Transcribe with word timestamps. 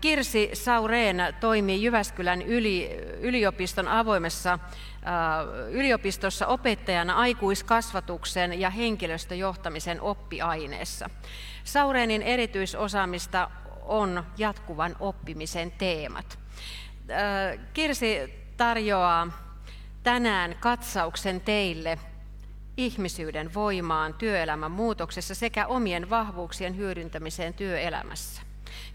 Kirsi 0.00 0.50
Saureen 0.52 1.34
toimii 1.40 1.82
Jyväskylän 1.82 2.42
yli, 2.42 2.90
yliopiston 3.20 3.88
avoimessa 3.88 4.58
yliopistossa 5.70 6.46
opettajana 6.46 7.14
aikuiskasvatuksen 7.14 8.60
ja 8.60 8.70
henkilöstöjohtamisen 8.70 10.00
oppiaineessa. 10.00 11.10
Saureenin 11.64 12.22
erityisosaamista 12.22 13.50
on 13.82 14.26
jatkuvan 14.38 14.96
oppimisen 15.00 15.70
teemat. 15.70 16.38
Kirsi 17.72 18.34
tarjoaa 18.56 19.28
tänään 20.02 20.56
katsauksen 20.60 21.40
teille 21.40 21.98
ihmisyyden 22.76 23.54
voimaan 23.54 24.14
työelämän 24.14 24.70
muutoksessa 24.70 25.34
sekä 25.34 25.66
omien 25.66 26.10
vahvuuksien 26.10 26.76
hyödyntämiseen 26.76 27.54
työelämässä. 27.54 28.45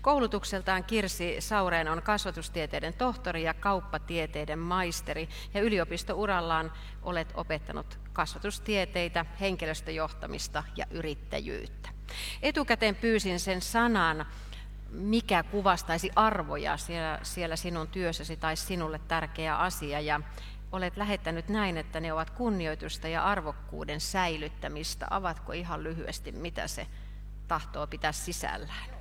Koulutukseltaan 0.02 0.84
Kirsi 0.84 1.36
Saureen 1.40 1.88
on 1.88 2.02
kasvatustieteiden 2.02 2.94
tohtori 2.94 3.44
ja 3.44 3.54
kauppatieteiden 3.54 4.60
maisteri 4.60 5.30
ja 5.54 5.62
yliopistourallaan 5.62 6.72
olet 7.04 7.32
opettanut 7.34 8.00
kasvatustieteitä, 8.14 9.26
henkilöstöjohtamista 9.40 10.64
ja 10.76 10.86
yrittäjyyttä. 10.92 11.90
Etukäteen 12.42 12.96
pyysin 12.96 13.40
sen 13.40 13.62
sanan, 13.62 14.26
mikä 14.92 15.44
kuvastaisi 15.44 16.12
arvoja 16.16 16.78
siellä, 16.78 17.20
siellä 17.24 17.56
sinun 17.56 17.88
työssäsi 17.88 18.38
tai 18.38 18.56
sinulle 18.56 19.00
tärkeä 19.08 19.58
asia. 19.58 20.00
Ja 20.00 20.22
olet 20.72 20.98
lähettänyt 20.98 21.50
näin, 21.50 21.78
että 21.78 22.00
ne 22.00 22.14
ovat 22.14 22.30
kunnioitusta 22.30 23.08
ja 23.08 23.24
arvokkuuden 23.24 24.02
säilyttämistä. 24.02 25.08
Avatko 25.10 25.52
ihan 25.52 25.84
lyhyesti, 25.84 26.32
mitä 26.32 26.68
se 26.68 26.88
tahtoo 27.48 27.88
pitää 27.88 28.12
sisällään? 28.12 29.01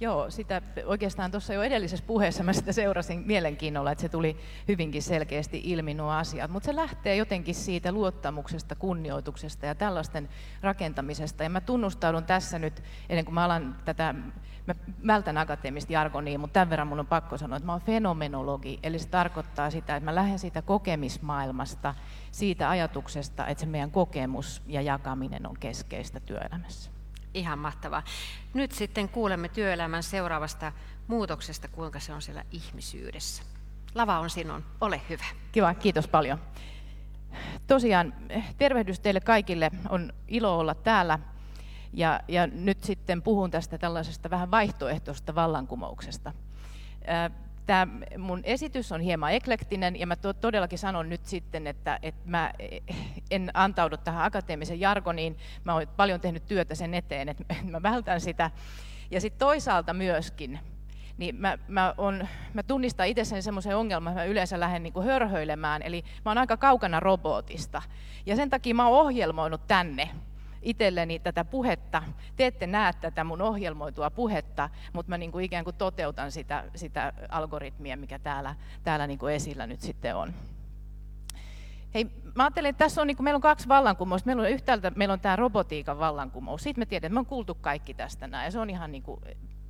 Joo, 0.00 0.30
sitä 0.30 0.62
oikeastaan 0.84 1.30
tuossa 1.30 1.54
jo 1.54 1.62
edellisessä 1.62 2.06
puheessa 2.06 2.42
mä 2.42 2.52
sitä 2.52 2.72
seurasin 2.72 3.22
mielenkiinnolla, 3.26 3.90
että 3.92 4.02
se 4.02 4.08
tuli 4.08 4.36
hyvinkin 4.68 5.02
selkeästi 5.02 5.60
ilmi 5.64 5.94
nuo 5.94 6.10
asiat, 6.10 6.50
mutta 6.50 6.66
se 6.66 6.76
lähtee 6.76 7.16
jotenkin 7.16 7.54
siitä 7.54 7.92
luottamuksesta, 7.92 8.74
kunnioituksesta 8.74 9.66
ja 9.66 9.74
tällaisten 9.74 10.28
rakentamisesta. 10.62 11.42
Ja 11.42 11.50
mä 11.50 11.60
tunnustaudun 11.60 12.24
tässä 12.24 12.58
nyt, 12.58 12.82
ennen 13.08 13.24
kuin 13.24 13.34
mä 13.34 13.44
alan 13.44 13.76
tätä, 13.84 14.14
mä 14.66 14.74
vältän 15.06 15.38
akateemista 15.38 15.92
jargonia, 15.92 16.38
mutta 16.38 16.54
tämän 16.54 16.70
verran 16.70 16.88
mun 16.88 17.00
on 17.00 17.06
pakko 17.06 17.38
sanoa, 17.38 17.56
että 17.56 17.66
mä 17.66 17.72
oon 17.72 17.80
fenomenologi, 17.80 18.78
eli 18.82 18.98
se 18.98 19.08
tarkoittaa 19.08 19.70
sitä, 19.70 19.96
että 19.96 20.04
mä 20.04 20.14
lähden 20.14 20.38
siitä 20.38 20.62
kokemismaailmasta, 20.62 21.94
siitä 22.32 22.70
ajatuksesta, 22.70 23.46
että 23.46 23.60
se 23.60 23.66
meidän 23.66 23.90
kokemus 23.90 24.62
ja 24.66 24.82
jakaminen 24.82 25.46
on 25.46 25.56
keskeistä 25.60 26.20
työelämässä. 26.20 26.95
Ihan 27.36 27.58
mahtavaa. 27.58 28.02
Nyt 28.54 28.72
sitten 28.72 29.08
kuulemme 29.08 29.48
työelämän 29.48 30.02
seuraavasta 30.02 30.72
muutoksesta, 31.06 31.68
kuinka 31.68 32.00
se 32.00 32.12
on 32.12 32.22
siellä 32.22 32.44
ihmisyydessä. 32.50 33.42
Lava 33.94 34.18
on 34.18 34.30
sinun, 34.30 34.64
ole 34.80 35.00
hyvä. 35.08 35.24
Kiva, 35.52 35.74
kiitos 35.74 36.08
paljon. 36.08 36.38
Tosiaan 37.66 38.14
tervehdys 38.58 39.00
teille 39.00 39.20
kaikille, 39.20 39.70
on 39.88 40.12
ilo 40.28 40.58
olla 40.58 40.74
täällä. 40.74 41.18
Ja, 41.92 42.20
ja 42.28 42.46
nyt 42.46 42.84
sitten 42.84 43.22
puhun 43.22 43.50
tästä 43.50 43.78
tällaisesta 43.78 44.30
vähän 44.30 44.50
vaihtoehtoista 44.50 45.34
vallankumouksesta 45.34 46.32
tämä 47.66 47.86
mun 48.18 48.40
esitys 48.44 48.92
on 48.92 49.00
hieman 49.00 49.32
eklektinen 49.32 50.00
ja 50.00 50.06
mä 50.06 50.16
todellakin 50.40 50.78
sanon 50.78 51.08
nyt 51.08 51.26
sitten, 51.26 51.66
että, 51.66 51.98
että 52.02 52.30
mä 52.30 52.52
en 53.30 53.50
antaudu 53.54 53.96
tähän 53.96 54.24
akateemisen 54.24 54.80
jargoniin. 54.80 55.36
Mä 55.64 55.74
olen 55.74 55.88
paljon 55.96 56.20
tehnyt 56.20 56.46
työtä 56.46 56.74
sen 56.74 56.94
eteen, 56.94 57.28
että 57.28 57.54
mä 57.70 57.82
vältän 57.82 58.20
sitä. 58.20 58.50
Ja 59.10 59.20
sitten 59.20 59.38
toisaalta 59.38 59.92
myöskin, 59.92 60.58
niin 61.18 61.36
mä, 61.36 61.58
mä, 61.68 61.94
on, 61.98 62.28
mä 62.54 62.62
tunnistan 62.62 63.06
itsessäni 63.06 63.42
semmoisen 63.42 63.76
ongelman, 63.76 64.12
että 64.12 64.20
mä 64.20 64.30
yleensä 64.30 64.60
lähden 64.60 64.82
niin 64.82 65.04
hörhöilemään, 65.04 65.82
eli 65.82 66.04
mä 66.24 66.30
oon 66.30 66.38
aika 66.38 66.56
kaukana 66.56 67.00
robotista. 67.00 67.82
Ja 68.26 68.36
sen 68.36 68.50
takia 68.50 68.74
mä 68.74 68.88
oon 68.88 69.00
ohjelmoinut 69.00 69.66
tänne 69.66 70.10
itselleni 70.66 71.18
tätä 71.18 71.44
puhetta. 71.44 72.02
Te 72.36 72.46
ette 72.46 72.66
näe 72.66 72.92
tätä 72.92 73.24
mun 73.24 73.42
ohjelmoitua 73.42 74.10
puhetta, 74.10 74.70
mutta 74.92 75.10
mä 75.10 75.18
niin 75.18 75.32
kuin 75.32 75.44
ikään 75.44 75.64
kuin 75.64 75.76
toteutan 75.76 76.32
sitä, 76.32 76.64
sitä 76.74 77.12
algoritmia, 77.28 77.96
mikä 77.96 78.18
täällä, 78.18 78.54
täällä 78.84 79.06
niin 79.06 79.18
kuin 79.18 79.34
esillä 79.34 79.66
nyt 79.66 79.80
sitten 79.80 80.16
on. 80.16 80.34
Hei, 81.94 82.04
mä 82.34 82.42
ajattelin, 82.42 82.68
että 82.68 82.84
tässä 82.84 83.00
on, 83.00 83.06
niin 83.06 83.16
kuin, 83.16 83.24
meillä 83.24 83.36
on 83.36 83.42
kaksi 83.42 83.68
vallankumousta. 83.68 84.26
Meillä 84.26 84.42
on 84.42 84.50
yhtäältä 84.50 84.92
meillä 84.96 85.12
on 85.12 85.20
tämä 85.20 85.36
robotiikan 85.36 85.98
vallankumous. 85.98 86.62
Sitten 86.62 86.82
me 86.82 86.86
tiedämme, 86.86 87.14
me 87.14 87.18
on 87.18 87.26
kuultu 87.26 87.54
kaikki 87.54 87.94
tästä 87.94 88.26
näin. 88.26 88.44
Ja 88.44 88.50
se 88.50 88.58
on 88.58 88.70
ihan 88.70 88.92
niin 88.92 89.02
kuin, 89.02 89.20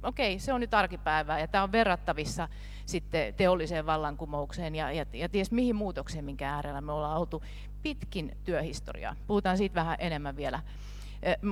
okei, 0.03 0.39
se 0.39 0.53
on 0.53 0.61
nyt 0.61 0.75
arkipäivää 0.75 1.41
ja 1.41 1.49
tämä 1.49 1.65
on 1.65 1.73
verrattavissa 1.73 2.49
sitten 2.87 3.35
teolliseen 3.35 3.87
vallankumoukseen 3.87 4.75
ja, 4.75 4.93
ja, 4.93 5.07
ja 5.13 5.29
ties 5.29 5.51
mihin 5.51 5.77
muutokseen, 5.77 6.25
minkä 6.25 6.55
äärellä 6.55 6.81
me 6.81 6.93
ollaan 6.93 7.21
oltu 7.21 7.43
pitkin 7.87 8.37
työhistoriaa. 8.45 9.17
Puhutaan 9.27 9.57
siitä 9.57 9.75
vähän 9.75 9.97
enemmän 9.99 10.37
vielä. 10.37 10.63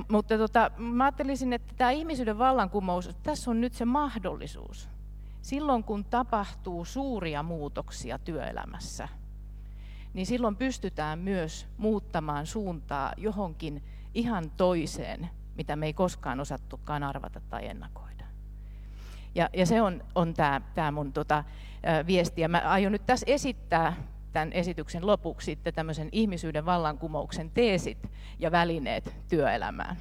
Mutta 0.09 0.37
tota, 0.37 0.71
mä 0.77 1.03
ajattelisin, 1.03 1.53
että 1.53 1.73
tämä 1.77 1.91
ihmisyyden 1.91 2.37
vallankumous, 2.37 3.09
tässä 3.23 3.51
on 3.51 3.61
nyt 3.61 3.73
se 3.73 3.85
mahdollisuus. 3.85 4.89
Silloin 5.41 5.83
kun 5.83 6.05
tapahtuu 6.05 6.85
suuria 6.85 7.43
muutoksia 7.43 8.19
työelämässä, 8.19 9.07
niin 10.13 10.25
silloin 10.25 10.55
pystytään 10.55 11.19
myös 11.19 11.67
muuttamaan 11.77 12.45
suuntaa 12.45 13.13
johonkin 13.17 13.83
ihan 14.13 14.51
toiseen, 14.57 15.29
mitä 15.57 15.75
me 15.75 15.85
ei 15.85 15.93
koskaan 15.93 16.39
osattukaan 16.39 17.03
arvata 17.03 17.41
tai 17.49 17.67
ennakoida. 17.67 18.25
Ja, 19.35 19.49
ja 19.53 19.65
se 19.65 19.81
on, 19.81 20.03
on 20.15 20.33
tämä, 20.33 20.91
mun 20.91 21.13
tota, 21.13 21.43
viesti. 22.07 22.41
Ja 22.41 22.49
mä 22.49 22.61
aion 22.65 22.91
nyt 22.91 23.05
tässä 23.05 23.25
esittää 23.29 23.93
tämän 24.35 24.53
esityksen 24.53 25.07
lopuksi 25.07 25.45
sitten 25.45 25.73
tämmöisen 25.73 26.09
ihmisyyden 26.11 26.65
vallankumouksen 26.65 27.51
teesit 27.51 28.11
ja 28.39 28.51
välineet 28.51 29.15
työelämään. 29.29 29.97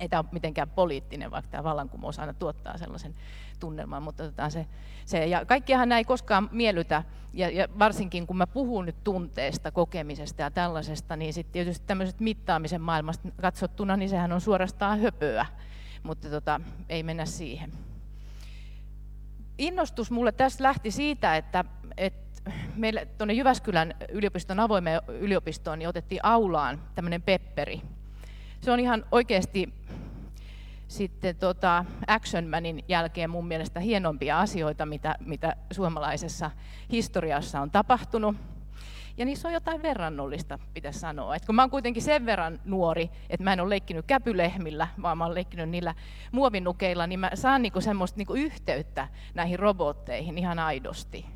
Ei 0.00 0.08
tämä 0.08 0.20
ole 0.20 0.28
mitenkään 0.32 0.70
poliittinen, 0.70 1.30
vaikka 1.30 1.50
tämä 1.50 1.64
vallankumous 1.64 2.18
aina 2.18 2.34
tuottaa 2.34 2.78
sellaisen 2.78 3.14
tunnelman, 3.60 4.02
mutta 4.02 4.22
otetaan 4.22 4.50
se, 4.50 4.66
se. 5.04 5.26
Ja 5.26 5.44
kaikkiahan 5.44 5.88
näin 5.88 5.98
ei 5.98 6.04
koskaan 6.04 6.48
miellytä, 6.52 7.02
ja, 7.32 7.50
ja 7.50 7.68
varsinkin 7.78 8.26
kun 8.26 8.36
mä 8.36 8.46
puhun 8.46 8.86
nyt 8.86 9.04
tunteesta, 9.04 9.70
kokemisesta 9.70 10.42
ja 10.42 10.50
tällaisesta, 10.50 11.16
niin 11.16 11.32
sitten 11.32 11.52
tietysti 11.52 11.86
tämmöiset 11.86 12.20
mittaamisen 12.20 12.80
maailmasta 12.80 13.28
katsottuna, 13.40 13.96
niin 13.96 14.08
sehän 14.08 14.32
on 14.32 14.40
suorastaan 14.40 15.00
höpöä, 15.00 15.46
mutta 16.02 16.30
tota, 16.30 16.60
ei 16.88 17.02
mennä 17.02 17.24
siihen. 17.24 17.72
Innostus 19.58 20.10
mulle 20.10 20.32
tässä 20.32 20.64
lähti 20.64 20.90
siitä, 20.90 21.36
että, 21.36 21.64
että 21.96 22.23
meille 22.76 23.08
tuonne 23.18 23.34
Jyväskylän 23.34 23.94
yliopiston 24.08 24.60
avoimeen 24.60 25.00
yliopistoon 25.08 25.78
niin 25.78 25.88
otettiin 25.88 26.20
aulaan 26.22 26.80
tämmöinen 26.94 27.22
pepperi. 27.22 27.82
Se 28.60 28.70
on 28.70 28.80
ihan 28.80 29.04
oikeasti 29.12 29.74
sitten 30.88 31.36
tota 31.36 31.84
Action 32.06 32.46
Manin 32.46 32.84
jälkeen 32.88 33.30
mun 33.30 33.48
mielestä 33.48 33.80
hienompia 33.80 34.40
asioita, 34.40 34.86
mitä, 34.86 35.14
mitä 35.20 35.56
suomalaisessa 35.70 36.50
historiassa 36.92 37.60
on 37.60 37.70
tapahtunut. 37.70 38.36
Ja 39.16 39.24
niissä 39.24 39.48
on 39.48 39.54
jotain 39.54 39.82
verrannollista, 39.82 40.58
pitäisi 40.74 40.98
sanoa. 40.98 41.36
Et 41.36 41.44
kun 41.44 41.54
mä 41.54 41.62
oon 41.62 41.70
kuitenkin 41.70 42.02
sen 42.02 42.26
verran 42.26 42.60
nuori, 42.64 43.10
että 43.30 43.44
mä 43.44 43.52
en 43.52 43.60
ole 43.60 43.70
leikkinyt 43.70 44.06
käpylehmillä, 44.06 44.88
vaan 45.02 45.18
mä 45.18 45.24
oon 45.24 45.34
leikkinyt 45.34 45.68
niillä 45.68 45.94
muovinukeilla, 46.32 47.06
niin 47.06 47.20
mä 47.20 47.30
saan 47.34 47.62
niinku 47.62 47.80
semmoista 47.80 48.18
niinku 48.18 48.34
yhteyttä 48.34 49.08
näihin 49.34 49.58
robotteihin 49.58 50.38
ihan 50.38 50.58
aidosti. 50.58 51.26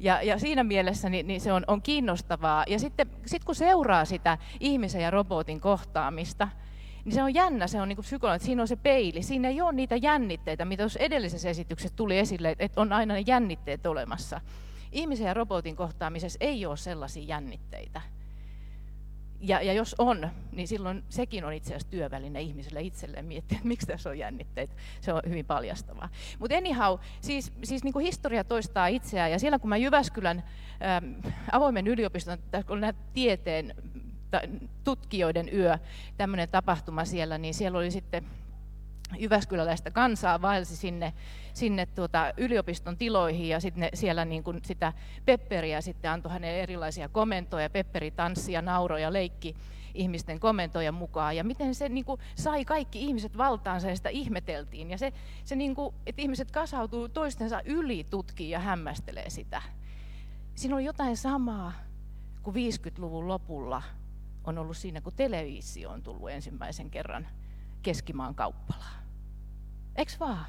Ja, 0.00 0.22
ja 0.22 0.38
siinä 0.38 0.64
mielessä 0.64 1.08
niin, 1.08 1.26
niin 1.26 1.40
se 1.40 1.52
on, 1.52 1.64
on 1.66 1.82
kiinnostavaa. 1.82 2.64
Ja 2.68 2.78
sitten 2.78 3.06
sit 3.26 3.44
kun 3.44 3.54
seuraa 3.54 4.04
sitä 4.04 4.38
ihmisen 4.60 5.02
ja 5.02 5.10
robotin 5.10 5.60
kohtaamista, 5.60 6.48
niin 7.04 7.14
se 7.14 7.22
on 7.22 7.34
jännä, 7.34 7.66
se 7.66 7.80
on 7.80 7.88
niin 7.88 7.98
psykologi, 7.98 8.44
siinä 8.44 8.62
on 8.62 8.68
se 8.68 8.76
peili. 8.76 9.22
Siinä 9.22 9.48
ei 9.48 9.60
ole 9.60 9.72
niitä 9.72 9.96
jännitteitä, 9.96 10.64
mitä 10.64 10.82
tuossa 10.82 10.98
edellisessä 10.98 11.48
esityksessä 11.48 11.96
tuli 11.96 12.18
esille, 12.18 12.56
että 12.58 12.80
on 12.80 12.92
aina 12.92 13.14
ne 13.14 13.22
jännitteet 13.26 13.86
olemassa. 13.86 14.40
Ihmisen 14.92 15.26
ja 15.26 15.34
robotin 15.34 15.76
kohtaamisessa 15.76 16.36
ei 16.40 16.66
ole 16.66 16.76
sellaisia 16.76 17.24
jännitteitä 17.24 18.00
ja, 19.48 19.62
ja 19.62 19.72
jos 19.72 19.94
on, 19.98 20.30
niin 20.52 20.68
silloin 20.68 21.04
sekin 21.08 21.44
on 21.44 21.52
itse 21.52 21.70
asiassa 21.70 21.90
työväline 21.90 22.40
ihmiselle 22.40 22.82
itselleen 22.82 23.24
miettiä, 23.24 23.56
että 23.56 23.68
miksi 23.68 23.86
tässä 23.86 24.10
on 24.10 24.18
jännitteitä. 24.18 24.74
Se 25.00 25.12
on 25.12 25.22
hyvin 25.28 25.46
paljastavaa. 25.46 26.08
Mutta 26.38 26.56
anyhow, 26.56 26.98
siis, 27.20 27.52
siis 27.64 27.84
niin 27.84 27.92
kuin 27.92 28.04
historia 28.04 28.44
toistaa 28.44 28.86
itseään, 28.86 29.30
ja 29.30 29.38
siellä 29.38 29.58
kun 29.58 29.68
mä 29.68 29.76
Jyväskylän 29.76 30.44
äm, 30.96 31.32
avoimen 31.52 31.86
yliopiston, 31.86 32.38
kun 32.66 32.80
nämä 32.80 32.92
tieteen 33.12 33.74
tutkijoiden 34.84 35.54
yö, 35.54 35.78
tämmöinen 36.16 36.48
tapahtuma 36.48 37.04
siellä, 37.04 37.38
niin 37.38 37.54
siellä 37.54 37.78
oli 37.78 37.90
sitten 37.90 38.24
Jyväskyläläistä 39.18 39.90
kansaa 39.90 40.42
vaelsi 40.42 40.76
sinne, 40.76 41.12
sinne 41.52 41.86
tuota 41.86 42.32
yliopiston 42.36 42.96
tiloihin 42.96 43.48
ja 43.48 43.60
sitten 43.60 43.88
siellä 43.94 44.24
niin 44.24 44.44
kuin 44.44 44.60
sitä 44.64 44.92
Pepperiä 45.24 45.80
sitten 45.80 46.10
antoi 46.10 46.32
hänelle 46.32 46.60
erilaisia 46.60 47.08
komentoja, 47.08 47.70
Pepperi 47.70 48.10
tanssi 48.10 48.52
ja 48.52 48.62
nauroi 48.62 49.02
ja 49.02 49.12
leikki. 49.12 49.54
ihmisten 49.94 50.40
komentojen 50.40 50.94
mukaan, 50.94 51.36
ja 51.36 51.44
miten 51.44 51.74
se 51.74 51.88
niin 51.88 52.04
kuin, 52.04 52.20
sai 52.34 52.64
kaikki 52.64 53.02
ihmiset 53.02 53.38
valtaansa, 53.38 53.88
ja 53.88 53.96
sitä 53.96 54.08
ihmeteltiin. 54.08 54.90
Ja 54.90 54.98
se, 54.98 55.12
se 55.44 55.56
niin 55.56 55.74
kuin, 55.74 55.94
että 56.06 56.22
ihmiset 56.22 56.50
kasautuu 56.50 57.08
toistensa 57.08 57.60
yli, 57.64 58.06
tutkii 58.10 58.50
ja 58.50 58.58
hämmästelee 58.58 59.30
sitä. 59.30 59.62
Siinä 60.54 60.76
on 60.76 60.84
jotain 60.84 61.16
samaa 61.16 61.72
kuin 62.42 62.56
50-luvun 62.56 63.28
lopulla 63.28 63.82
on 64.44 64.58
ollut 64.58 64.76
siinä, 64.76 65.00
kun 65.00 65.12
televisio 65.16 65.90
on 65.90 66.02
tullut 66.02 66.30
ensimmäisen 66.30 66.90
kerran 66.90 67.26
keskimaan 67.84 68.34
kauppalaan. 68.34 69.02
Eks 69.96 70.20
vaan? 70.20 70.46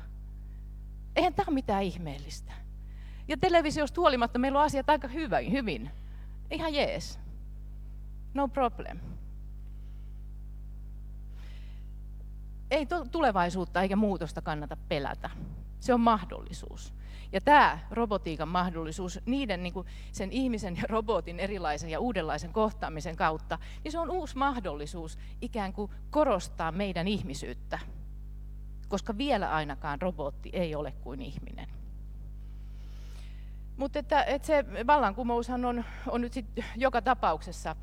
Eihän 1.15 1.33
tämä 1.33 1.45
ole 1.47 1.53
mitään 1.53 1.83
ihmeellistä. 1.83 2.51
Ja 3.27 3.37
televisiosta 3.37 4.01
huolimatta 4.01 4.39
meillä 4.39 4.59
on 4.59 4.65
asiat 4.65 4.89
aika 4.89 5.07
hyvä, 5.07 5.39
hyvin. 5.51 5.91
Ihan 6.51 6.73
jees. 6.73 7.19
No 8.33 8.47
problem. 8.47 8.99
Ei 12.71 12.87
tulevaisuutta 13.11 13.81
eikä 13.81 13.95
muutosta 13.95 14.41
kannata 14.41 14.77
pelätä. 14.89 15.29
Se 15.79 15.93
on 15.93 16.01
mahdollisuus. 16.01 16.93
Ja 17.31 17.41
tämä 17.41 17.79
robotiikan 17.91 18.47
mahdollisuus 18.47 19.19
niiden 19.25 19.63
niin 19.63 19.73
kuin 19.73 19.87
sen 20.11 20.31
ihmisen 20.31 20.77
ja 20.77 20.83
robotin 20.89 21.39
erilaisen 21.39 21.89
ja 21.89 21.99
uudenlaisen 21.99 22.53
kohtaamisen 22.53 23.15
kautta, 23.15 23.59
niin 23.83 23.91
se 23.91 23.99
on 23.99 24.11
uusi 24.11 24.37
mahdollisuus 24.37 25.17
ikään 25.41 25.73
kuin 25.73 25.91
korostaa 26.09 26.71
meidän 26.71 27.07
ihmisyyttä. 27.07 27.79
Koska 28.87 29.17
vielä 29.17 29.51
ainakaan 29.51 30.01
robotti 30.01 30.49
ei 30.53 30.75
ole 30.75 30.91
kuin 30.91 31.21
ihminen. 31.21 31.67
Mutta 33.77 33.99
että, 33.99 34.23
että 34.23 34.45
se 34.45 34.65
vallankumoushan 34.87 35.65
on, 35.65 35.85
on 36.07 36.21
nyt 36.21 36.33
sit 36.33 36.45
joka 36.75 37.01
tapauksessa 37.01 37.75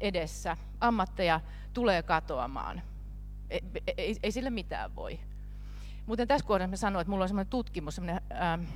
edessä. 0.00 0.56
Ammatteja 0.80 1.40
tulee 1.74 2.02
katoamaan. 2.02 2.82
Ei, 3.50 3.60
ei, 3.96 4.16
ei 4.22 4.32
sille 4.32 4.50
mitään 4.50 4.94
voi. 4.94 5.20
Mutta 6.06 6.26
tässä 6.26 6.46
kohdassa 6.46 6.70
mä 6.70 6.76
sanoin, 6.76 7.00
että 7.00 7.10
mulla 7.10 7.24
on 7.24 7.28
sellainen 7.28 7.50
tutkimus, 7.50 7.94
sellainen 7.94 8.22
ähm, 8.32 8.60
äh, 8.60 8.68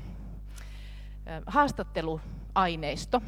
haastatteluaineisto, 1.47 3.23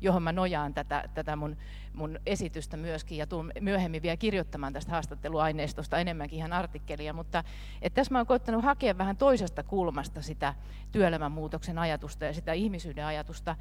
johon 0.00 0.22
mä 0.22 0.32
nojaan 0.32 0.74
tätä, 0.74 1.08
tätä 1.14 1.36
mun, 1.36 1.56
mun 1.92 2.18
esitystä 2.26 2.76
myöskin 2.76 3.18
ja 3.18 3.26
tulen 3.26 3.52
myöhemmin 3.60 4.02
vielä 4.02 4.16
kirjoittamaan 4.16 4.72
tästä 4.72 4.92
haastatteluaineistosta 4.92 5.98
enemmänkin 5.98 6.38
ihan 6.38 6.52
artikkelia, 6.52 7.12
mutta 7.12 7.44
että 7.82 7.94
tässä 7.94 8.12
mä 8.12 8.18
oon 8.18 8.26
koittanut 8.26 8.64
hakea 8.64 8.98
vähän 8.98 9.16
toisesta 9.16 9.62
kulmasta 9.62 10.22
sitä 10.22 10.54
työelämänmuutoksen 10.92 11.78
ajatusta 11.78 12.24
ja 12.24 12.32
sitä 12.32 12.52
ihmisyyden 12.52 13.06
ajatusta. 13.06 13.56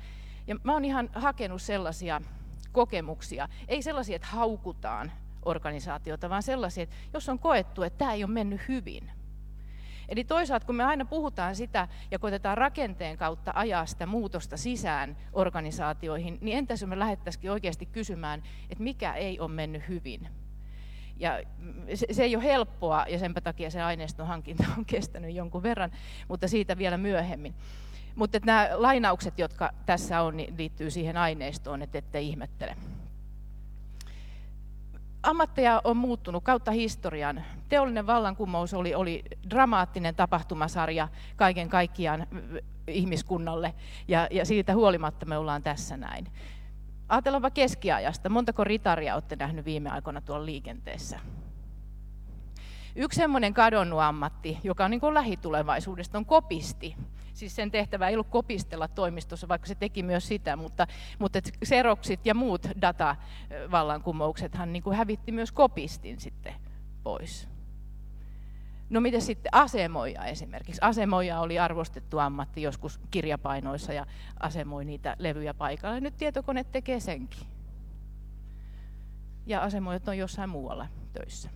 Ja 0.47 0.55
mä 0.63 0.73
oon 0.73 0.85
ihan 0.85 1.09
hakenut 1.13 1.61
sellaisia 1.61 2.21
kokemuksia, 2.71 3.49
ei 3.67 3.81
sellaisia, 3.81 4.15
että 4.15 4.27
haukutaan 4.27 5.11
organisaatiota, 5.45 6.29
vaan 6.29 6.43
sellaisia, 6.43 6.83
että 6.83 6.95
jos 7.13 7.29
on 7.29 7.39
koettu, 7.39 7.83
että 7.83 7.97
tämä 7.97 8.13
ei 8.13 8.23
ole 8.23 8.31
mennyt 8.31 8.67
hyvin– 8.67 9.11
Eli 10.13 10.23
toisaalta 10.23 10.65
kun 10.65 10.75
me 10.75 10.83
aina 10.83 11.05
puhutaan 11.05 11.55
sitä 11.55 11.87
ja 12.11 12.19
koitetaan 12.19 12.57
rakenteen 12.57 13.17
kautta 13.17 13.51
ajaa 13.55 13.85
sitä 13.85 14.05
muutosta 14.05 14.57
sisään 14.57 15.17
organisaatioihin, 15.31 16.37
niin 16.41 16.57
entäs 16.57 16.81
jos 16.81 16.89
me 16.89 16.99
lähettäisikin 16.99 17.51
oikeasti 17.51 17.85
kysymään, 17.85 18.43
että 18.69 18.83
mikä 18.83 19.13
ei 19.13 19.39
ole 19.39 19.51
mennyt 19.51 19.87
hyvin? 19.87 20.27
Ja 21.17 21.43
se, 21.93 22.07
se 22.11 22.23
ei 22.23 22.35
ole 22.35 22.43
helppoa 22.43 23.05
ja 23.09 23.19
sen 23.19 23.33
takia 23.33 23.69
se 23.69 23.81
aineiston 23.81 24.27
hankinta 24.27 24.63
on 24.77 24.85
kestänyt 24.85 25.35
jonkun 25.35 25.63
verran, 25.63 25.91
mutta 26.27 26.47
siitä 26.47 26.77
vielä 26.77 26.97
myöhemmin. 26.97 27.55
Mutta 28.15 28.39
nämä 28.45 28.69
lainaukset, 28.73 29.39
jotka 29.39 29.73
tässä 29.85 30.21
on, 30.21 30.37
niin 30.37 30.57
liittyy 30.57 30.91
siihen 30.91 31.17
aineistoon, 31.17 31.81
että 31.81 31.97
ette 31.97 32.21
ihmettele 32.21 32.75
ammatteja 35.23 35.81
on 35.83 35.97
muuttunut 35.97 36.43
kautta 36.43 36.71
historian. 36.71 37.43
Teollinen 37.69 38.07
vallankumous 38.07 38.73
oli, 38.73 38.95
oli 38.95 39.23
dramaattinen 39.49 40.15
tapahtumasarja 40.15 41.07
kaiken 41.35 41.69
kaikkiaan 41.69 42.27
ihmiskunnalle, 42.87 43.73
ja, 44.07 44.27
ja 44.31 44.45
siitä 44.45 44.75
huolimatta 44.75 45.25
me 45.25 45.37
ollaan 45.37 45.63
tässä 45.63 45.97
näin. 45.97 46.27
Ajatellaanpa 47.09 47.49
keskiajasta. 47.49 48.29
Montako 48.29 48.63
ritaria 48.63 49.13
olette 49.13 49.35
nähnyt 49.35 49.65
viime 49.65 49.89
aikoina 49.89 50.21
tuolla 50.21 50.45
liikenteessä? 50.45 51.19
Yksi 52.95 53.17
semmoinen 53.17 53.53
kadonnut 53.53 53.99
ammatti, 53.99 54.57
joka 54.63 54.85
on 54.85 54.91
niin 54.91 55.01
kuin 55.01 55.13
lähitulevaisuudesta, 55.13 56.17
on 56.17 56.25
kopisti. 56.25 56.95
Siis 57.43 57.55
sen 57.55 57.71
tehtävä 57.71 58.07
ei 58.07 58.15
ollut 58.15 58.29
kopistella 58.29 58.87
toimistossa, 58.87 59.47
vaikka 59.47 59.67
se 59.67 59.75
teki 59.75 60.03
myös 60.03 60.27
sitä, 60.27 60.55
mutta, 60.55 60.87
mutta 61.19 61.39
seroksit 61.63 62.25
ja 62.25 62.33
muut 62.33 62.67
datavallankumouksethan 62.81 64.73
niin 64.73 64.83
kuin 64.83 64.95
hävitti 64.95 65.31
myös 65.31 65.51
kopistin 65.51 66.19
sitten 66.19 66.53
pois. 67.03 67.47
No 68.89 69.01
miten 69.01 69.21
sitten 69.21 69.53
asemoija 69.53 70.25
esimerkiksi? 70.25 70.81
Asemoija 70.81 71.39
oli 71.39 71.59
arvostettu 71.59 72.19
ammatti 72.19 72.61
joskus 72.61 72.99
kirjapainoissa 73.11 73.93
ja 73.93 74.05
asemoi 74.39 74.85
niitä 74.85 75.15
levyjä 75.19 75.53
paikalla. 75.53 75.99
Nyt 75.99 76.17
tietokone 76.17 76.63
tekee 76.63 76.99
senkin. 76.99 77.47
Ja 79.45 79.61
asemoijat 79.61 80.07
on 80.07 80.17
jossain 80.17 80.49
muualla 80.49 80.87
töissä. 81.13 81.49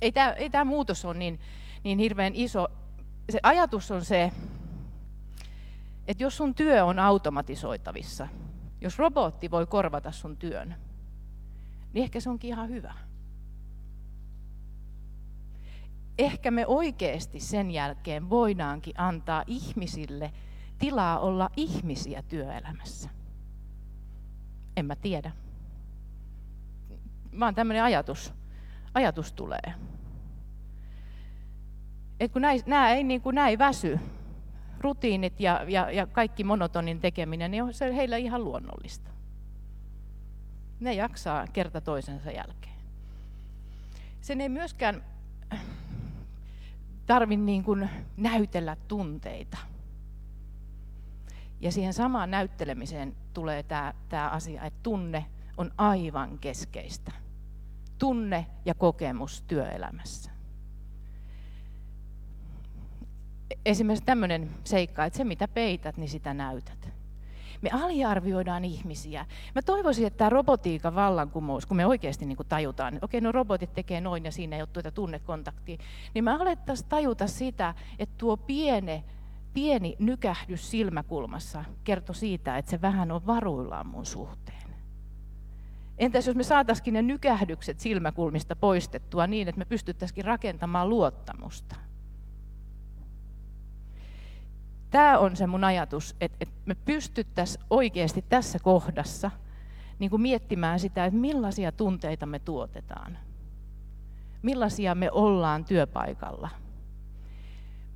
Ei 0.00 0.12
tämä, 0.12 0.32
ei 0.32 0.50
tämä 0.50 0.64
muutos 0.64 1.04
ole 1.04 1.18
niin, 1.18 1.40
niin 1.84 1.98
hirveän 1.98 2.34
iso. 2.34 2.68
Se 3.30 3.40
ajatus 3.42 3.90
on 3.90 4.04
se, 4.04 4.32
että 6.06 6.22
jos 6.22 6.36
sun 6.36 6.54
työ 6.54 6.84
on 6.84 6.98
automatisoitavissa, 6.98 8.28
jos 8.80 8.98
robotti 8.98 9.50
voi 9.50 9.66
korvata 9.66 10.12
sun 10.12 10.36
työn, 10.36 10.76
niin 11.92 12.02
ehkä 12.02 12.20
se 12.20 12.30
onkin 12.30 12.48
ihan 12.48 12.68
hyvä. 12.68 12.94
Ehkä 16.18 16.50
me 16.50 16.66
oikeasti 16.66 17.40
sen 17.40 17.70
jälkeen 17.70 18.30
voidaankin 18.30 19.00
antaa 19.00 19.44
ihmisille 19.46 20.32
tilaa 20.78 21.18
olla 21.18 21.50
ihmisiä 21.56 22.22
työelämässä. 22.22 23.10
En 24.76 24.86
mä 24.86 24.96
tiedä. 24.96 25.32
Vaan 27.40 27.54
tämmöinen 27.54 27.82
ajatus 27.82 28.32
ajatus 28.94 29.32
tulee. 29.32 29.74
Et 32.20 32.32
kun 32.32 32.42
näin, 32.42 32.62
nämä 32.66 32.90
ei, 32.90 33.04
niin 33.04 33.20
kuin, 33.20 33.34
nämä 33.34 33.48
ei 33.48 33.58
väsy, 33.58 33.98
rutiinit 34.80 35.40
ja, 35.40 35.64
ja, 35.68 35.90
ja 35.90 36.06
kaikki 36.06 36.44
monotonin 36.44 37.00
tekeminen, 37.00 37.50
niin 37.50 37.62
on 37.62 37.74
se 37.74 37.96
heillä 37.96 38.16
ihan 38.16 38.44
luonnollista. 38.44 39.10
Ne 40.80 40.94
jaksaa 40.94 41.46
kerta 41.52 41.80
toisensa 41.80 42.30
jälkeen. 42.30 42.78
Sen 44.20 44.40
ei 44.40 44.48
myöskään 44.48 45.04
tarvitse 47.06 47.44
niin 47.44 47.64
kuin 47.64 47.90
näytellä 48.16 48.76
tunteita. 48.88 49.58
Ja 51.60 51.72
siihen 51.72 51.94
samaan 51.94 52.30
näyttelemiseen 52.30 53.16
tulee 53.34 53.62
tämä, 53.62 53.94
tämä 54.08 54.28
asia, 54.28 54.64
että 54.64 54.80
tunne 54.82 55.26
on 55.56 55.72
aivan 55.78 56.38
keskeistä 56.38 57.12
tunne 57.98 58.46
ja 58.64 58.74
kokemus 58.74 59.42
työelämässä. 59.42 60.37
Esimerkiksi 63.66 64.04
tämmöinen 64.04 64.50
seikka, 64.64 65.04
että 65.04 65.16
se 65.16 65.24
mitä 65.24 65.48
peität, 65.48 65.96
niin 65.96 66.08
sitä 66.08 66.34
näytät. 66.34 66.88
Me 67.62 67.70
aliarvioidaan 67.72 68.64
ihmisiä. 68.64 69.26
Mä 69.54 69.62
toivoisin, 69.62 70.06
että 70.06 70.18
tämä 70.18 70.30
robotiikan 70.30 70.94
vallankumous, 70.94 71.66
kun 71.66 71.76
me 71.76 71.86
oikeasti 71.86 72.26
niin 72.26 72.36
kuin 72.36 72.46
tajutaan, 72.48 72.94
että 72.94 73.04
okei, 73.04 73.20
no 73.20 73.32
robotit 73.32 73.74
tekee 73.74 74.00
noin 74.00 74.24
ja 74.24 74.32
siinä 74.32 74.56
ei 74.56 74.62
ole 74.62 74.68
tuota 74.72 74.90
tunnekontaktia, 74.90 75.76
niin 76.14 76.24
me 76.24 76.30
alettaisiin 76.30 76.88
tajuta 76.88 77.26
sitä, 77.26 77.74
että 77.98 78.14
tuo 78.18 78.36
piene, 78.36 79.04
pieni 79.54 79.96
nykähdys 79.98 80.70
silmäkulmassa 80.70 81.64
kertoo 81.84 82.14
siitä, 82.14 82.58
että 82.58 82.70
se 82.70 82.80
vähän 82.80 83.12
on 83.12 83.26
varuillaan 83.26 83.86
mun 83.86 84.06
suhteen. 84.06 84.58
Entäs 85.98 86.26
jos 86.26 86.36
me 86.36 86.42
saataisiin 86.42 86.94
ne 86.94 87.02
nykähdykset 87.02 87.80
silmäkulmista 87.80 88.56
poistettua 88.56 89.26
niin, 89.26 89.48
että 89.48 89.58
me 89.58 89.64
pystyttäisiin 89.64 90.24
rakentamaan 90.24 90.88
luottamusta? 90.88 91.87
Tämä 94.90 95.18
on 95.18 95.36
se 95.36 95.46
mun 95.46 95.64
ajatus, 95.64 96.16
että, 96.20 96.46
me 96.66 96.74
pystyttäisiin 96.74 97.64
oikeasti 97.70 98.24
tässä 98.28 98.58
kohdassa 98.58 99.30
niin 99.98 100.10
kuin 100.10 100.22
miettimään 100.22 100.80
sitä, 100.80 101.04
että 101.04 101.20
millaisia 101.20 101.72
tunteita 101.72 102.26
me 102.26 102.38
tuotetaan. 102.38 103.18
Millaisia 104.42 104.94
me 104.94 105.10
ollaan 105.10 105.64
työpaikalla. 105.64 106.48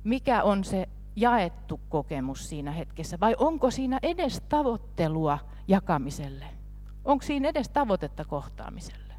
Mikä 0.03 0.43
on 0.43 0.63
se 0.63 0.89
jaettu 1.15 1.79
kokemus 1.89 2.49
siinä 2.49 2.71
hetkessä, 2.71 3.19
vai 3.19 3.35
onko 3.37 3.71
siinä 3.71 3.99
edes 4.03 4.41
tavoittelua 4.49 5.39
jakamiselle? 5.67 6.45
Onko 7.05 7.23
siinä 7.23 7.49
edes 7.49 7.69
tavoitetta 7.69 8.25
kohtaamiselle? 8.25 9.13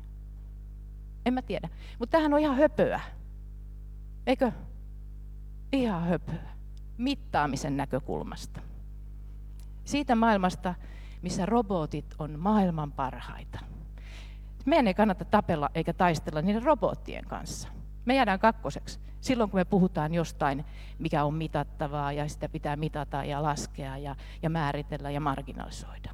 En 1.26 1.34
mä 1.34 1.42
tiedä. 1.42 1.68
Mutta 1.98 2.18
tähän 2.18 2.34
on 2.34 2.40
ihan 2.40 2.56
höpöä. 2.56 3.00
Eikö? 4.26 4.52
Ihan 5.72 6.04
höpöä. 6.04 6.53
Mittaamisen 6.98 7.76
näkökulmasta. 7.76 8.60
Siitä 9.84 10.14
maailmasta, 10.14 10.74
missä 11.22 11.46
robotit 11.46 12.14
on 12.18 12.40
maailman 12.40 12.92
parhaita. 12.92 13.58
Meidän 14.66 14.86
ei 14.86 14.94
kannata 14.94 15.24
tapella 15.24 15.70
eikä 15.74 15.92
taistella 15.92 16.42
niiden 16.42 16.62
robottien 16.62 17.24
kanssa. 17.24 17.68
Me 18.04 18.14
jäädään 18.14 18.38
kakkoseksi. 18.38 19.00
Silloin 19.20 19.50
kun 19.50 19.60
me 19.60 19.64
puhutaan 19.64 20.14
jostain, 20.14 20.64
mikä 20.98 21.24
on 21.24 21.34
mitattavaa 21.34 22.12
ja 22.12 22.28
sitä 22.28 22.48
pitää 22.48 22.76
mitata 22.76 23.24
ja 23.24 23.42
laskea 23.42 23.98
ja, 23.98 24.16
ja 24.42 24.50
määritellä 24.50 25.10
ja 25.10 25.20
marginalisoida. 25.20 26.10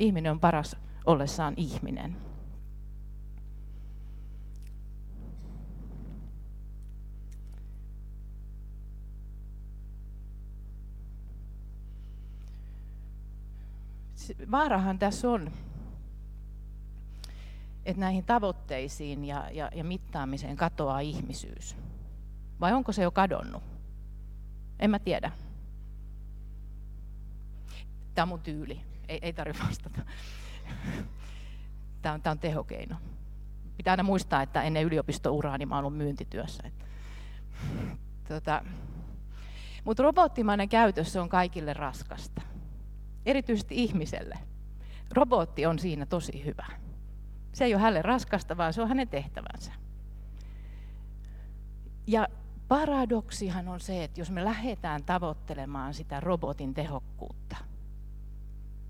Ihminen 0.00 0.32
on 0.32 0.40
paras 0.40 0.76
ollessaan 1.04 1.54
ihminen. 1.56 2.16
Vaarahan 14.50 14.98
tässä 14.98 15.30
on, 15.30 15.52
että 17.84 18.00
näihin 18.00 18.24
tavoitteisiin 18.24 19.24
ja, 19.24 19.50
ja, 19.50 19.70
ja 19.74 19.84
mittaamiseen 19.84 20.56
katoaa 20.56 21.00
ihmisyys. 21.00 21.76
Vai 22.60 22.72
onko 22.72 22.92
se 22.92 23.02
jo 23.02 23.10
kadonnut? 23.10 23.62
En 24.78 24.90
mä 24.90 24.98
tiedä. 24.98 25.32
Tämä 28.14 28.22
on 28.22 28.28
mun 28.28 28.40
tyyli. 28.40 28.80
Ei, 29.08 29.18
ei 29.22 29.32
tarvitse 29.32 29.64
vastata. 29.66 30.02
Tämä 32.02 32.14
on, 32.14 32.22
tämä 32.22 32.32
on 32.32 32.38
tehokeino. 32.38 32.96
Pitää 33.76 33.92
aina 33.92 34.02
muistaa, 34.02 34.42
että 34.42 34.62
ennen 34.62 34.84
yliopistouraa 34.84 35.58
niin 35.58 35.68
mä 35.68 35.78
ollut 35.78 35.96
myyntityössä. 35.96 36.62
Tota, 38.28 38.64
mutta 39.84 40.02
robottimainen 40.02 40.68
käytös 40.68 41.16
on 41.16 41.28
kaikille 41.28 41.72
raskasta. 41.72 42.42
Erityisesti 43.26 43.74
ihmiselle. 43.74 44.38
Robotti 45.10 45.66
on 45.66 45.78
siinä 45.78 46.06
tosi 46.06 46.44
hyvä. 46.44 46.66
Se 47.52 47.64
ei 47.64 47.74
ole 47.74 47.82
hänelle 47.82 48.02
raskasta, 48.02 48.56
vaan 48.56 48.72
se 48.72 48.82
on 48.82 48.88
hänen 48.88 49.08
tehtävänsä. 49.08 49.72
Ja 52.06 52.28
paradoksihan 52.68 53.68
on 53.68 53.80
se, 53.80 54.04
että 54.04 54.20
jos 54.20 54.30
me 54.30 54.44
lähdetään 54.44 55.04
tavoittelemaan 55.04 55.94
sitä 55.94 56.20
robotin 56.20 56.74
tehokkuutta, 56.74 57.56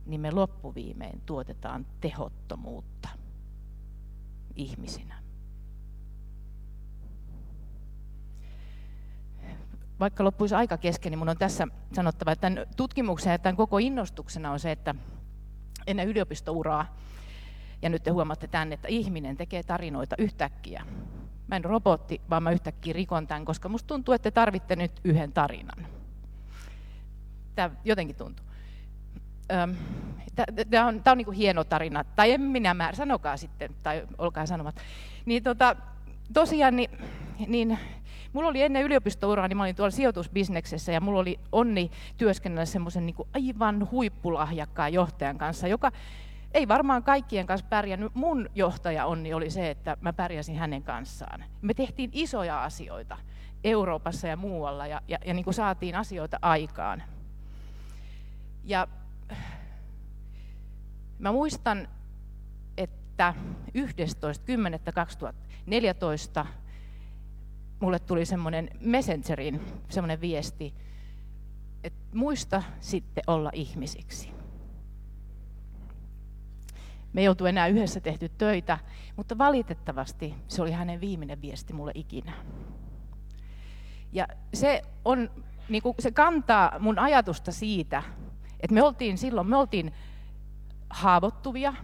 niin 0.06 0.20
me 0.20 0.30
loppuviimein 0.30 1.20
tuotetaan 1.26 1.86
tehottomuutta 2.00 3.08
ihmisinä. 4.56 5.21
Vaikka 10.02 10.24
loppuisi 10.24 10.54
aika 10.54 10.76
kesken, 10.76 11.10
niin 11.10 11.18
minun 11.18 11.28
on 11.28 11.38
tässä 11.38 11.66
sanottava, 11.92 12.32
että 12.32 12.50
tämän 12.50 12.66
tutkimuksen 12.76 13.30
ja 13.30 13.38
tämän 13.38 13.56
koko 13.56 13.78
innostuksena 13.78 14.50
on 14.50 14.60
se, 14.60 14.72
että 14.72 14.94
ennen 15.86 16.08
yliopistouraa 16.08 16.96
ja 17.82 17.88
nyt 17.88 18.02
te 18.02 18.10
huomaatte 18.10 18.46
tänne, 18.46 18.74
että 18.74 18.88
ihminen 18.88 19.36
tekee 19.36 19.62
tarinoita 19.62 20.16
yhtäkkiä. 20.18 20.86
Mä 21.46 21.56
en 21.56 21.64
robotti, 21.64 22.20
vaan 22.30 22.42
mä 22.42 22.50
yhtäkkiä 22.50 22.92
rikon 22.92 23.26
tämän, 23.26 23.44
koska 23.44 23.68
musta 23.68 23.86
tuntuu, 23.86 24.14
että 24.14 24.30
te 24.30 24.34
tarvitte 24.34 24.76
nyt 24.76 25.00
yhden 25.04 25.32
tarinan. 25.32 25.86
Tämä 27.54 27.70
jotenkin 27.84 28.16
tuntuu. 28.16 28.46
Tämä 30.70 30.86
on, 30.86 31.02
tämä 31.02 31.12
on 31.12 31.18
niin 31.18 31.32
hieno 31.32 31.64
tarina, 31.64 32.04
tai 32.04 32.32
en 32.32 32.40
minä 32.40 32.74
määrä, 32.74 32.96
sanokaa 32.96 33.36
sitten, 33.36 33.74
tai 33.82 34.06
olkaa 34.18 34.46
sanomat. 34.46 34.80
Niin 35.24 35.42
tota, 35.42 35.76
tosiaan, 36.32 36.76
niin, 36.76 36.90
niin 37.46 37.78
mulla 38.32 38.48
oli 38.48 38.62
ennen 38.62 38.82
yliopistouraa, 38.82 39.48
niin 39.48 39.56
mä 39.56 39.62
olin 39.62 39.76
tuolla 39.76 39.90
sijoitusbisneksessä, 39.90 40.92
ja 40.92 41.00
mulla 41.00 41.20
oli 41.20 41.40
onni 41.52 41.90
työskennellä 42.16 42.64
semmoisen 42.64 43.06
niin 43.06 43.16
aivan 43.34 43.90
huippulahjakkaan 43.90 44.92
johtajan 44.92 45.38
kanssa, 45.38 45.68
joka 45.68 45.92
ei 46.54 46.68
varmaan 46.68 47.02
kaikkien 47.02 47.46
kanssa 47.46 47.66
pärjännyt. 47.70 48.14
Mun 48.14 48.48
johtaja 48.54 49.06
onni 49.06 49.34
oli 49.34 49.50
se, 49.50 49.70
että 49.70 49.96
mä 50.00 50.12
pärjäsin 50.12 50.56
hänen 50.56 50.82
kanssaan. 50.82 51.44
Me 51.62 51.74
tehtiin 51.74 52.10
isoja 52.12 52.64
asioita 52.64 53.16
Euroopassa 53.64 54.28
ja 54.28 54.36
muualla 54.36 54.86
ja, 54.86 55.00
ja, 55.08 55.18
ja 55.24 55.34
niin 55.34 55.44
kuin 55.44 55.54
saatiin 55.54 55.94
asioita 55.94 56.38
aikaan. 56.42 57.02
Ja 58.64 58.88
mä 61.18 61.32
muistan, 61.32 61.88
että 62.76 63.34
11.10.2014 66.38 66.46
mulle 67.82 67.98
tuli 67.98 68.24
semmoinen 68.24 68.70
Messengerin 68.80 69.60
semmoinen 69.88 70.20
viesti, 70.20 70.74
että 71.84 72.16
muista 72.16 72.62
sitten 72.80 73.24
olla 73.26 73.50
ihmisiksi. 73.54 74.30
Me 77.12 77.20
ei 77.20 77.28
oltu 77.28 77.46
enää 77.46 77.66
yhdessä 77.66 78.00
tehty 78.00 78.28
töitä, 78.28 78.78
mutta 79.16 79.38
valitettavasti 79.38 80.34
se 80.48 80.62
oli 80.62 80.72
hänen 80.72 81.00
viimeinen 81.00 81.42
viesti 81.42 81.72
mulle 81.72 81.92
ikinä. 81.94 82.32
Ja 84.12 84.26
se, 84.54 84.82
on, 85.04 85.30
niin 85.68 85.82
kuin, 85.82 85.94
se 85.98 86.10
kantaa 86.10 86.78
mun 86.78 86.98
ajatusta 86.98 87.52
siitä, 87.52 88.02
että 88.60 88.74
me 88.74 88.82
oltiin 88.82 89.18
silloin, 89.18 89.46
me 89.46 89.56
oltiin 89.56 89.92
haavoittuvia, 90.90 91.74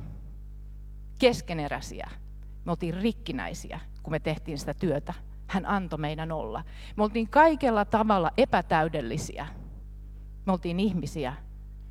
keskeneräisiä, 1.19 2.11
me 2.65 2.71
oltiin 2.71 2.95
rikkinäisiä, 2.95 3.81
kun 4.03 4.13
me 4.13 4.21
tehtiin 4.21 4.59
sitä 4.59 4.75
työtä. 4.75 5.28
Hän 5.49 5.67
antoi 5.67 5.99
meidän 5.99 6.33
olla. 6.33 6.65
Me 6.97 7.03
oltiin 7.03 7.29
kaikella 7.29 7.85
tavalla 7.85 8.31
epätäydellisiä. 8.37 9.47
Me 10.47 10.53
oltiin 10.53 10.81
ihmisiä 10.81 11.35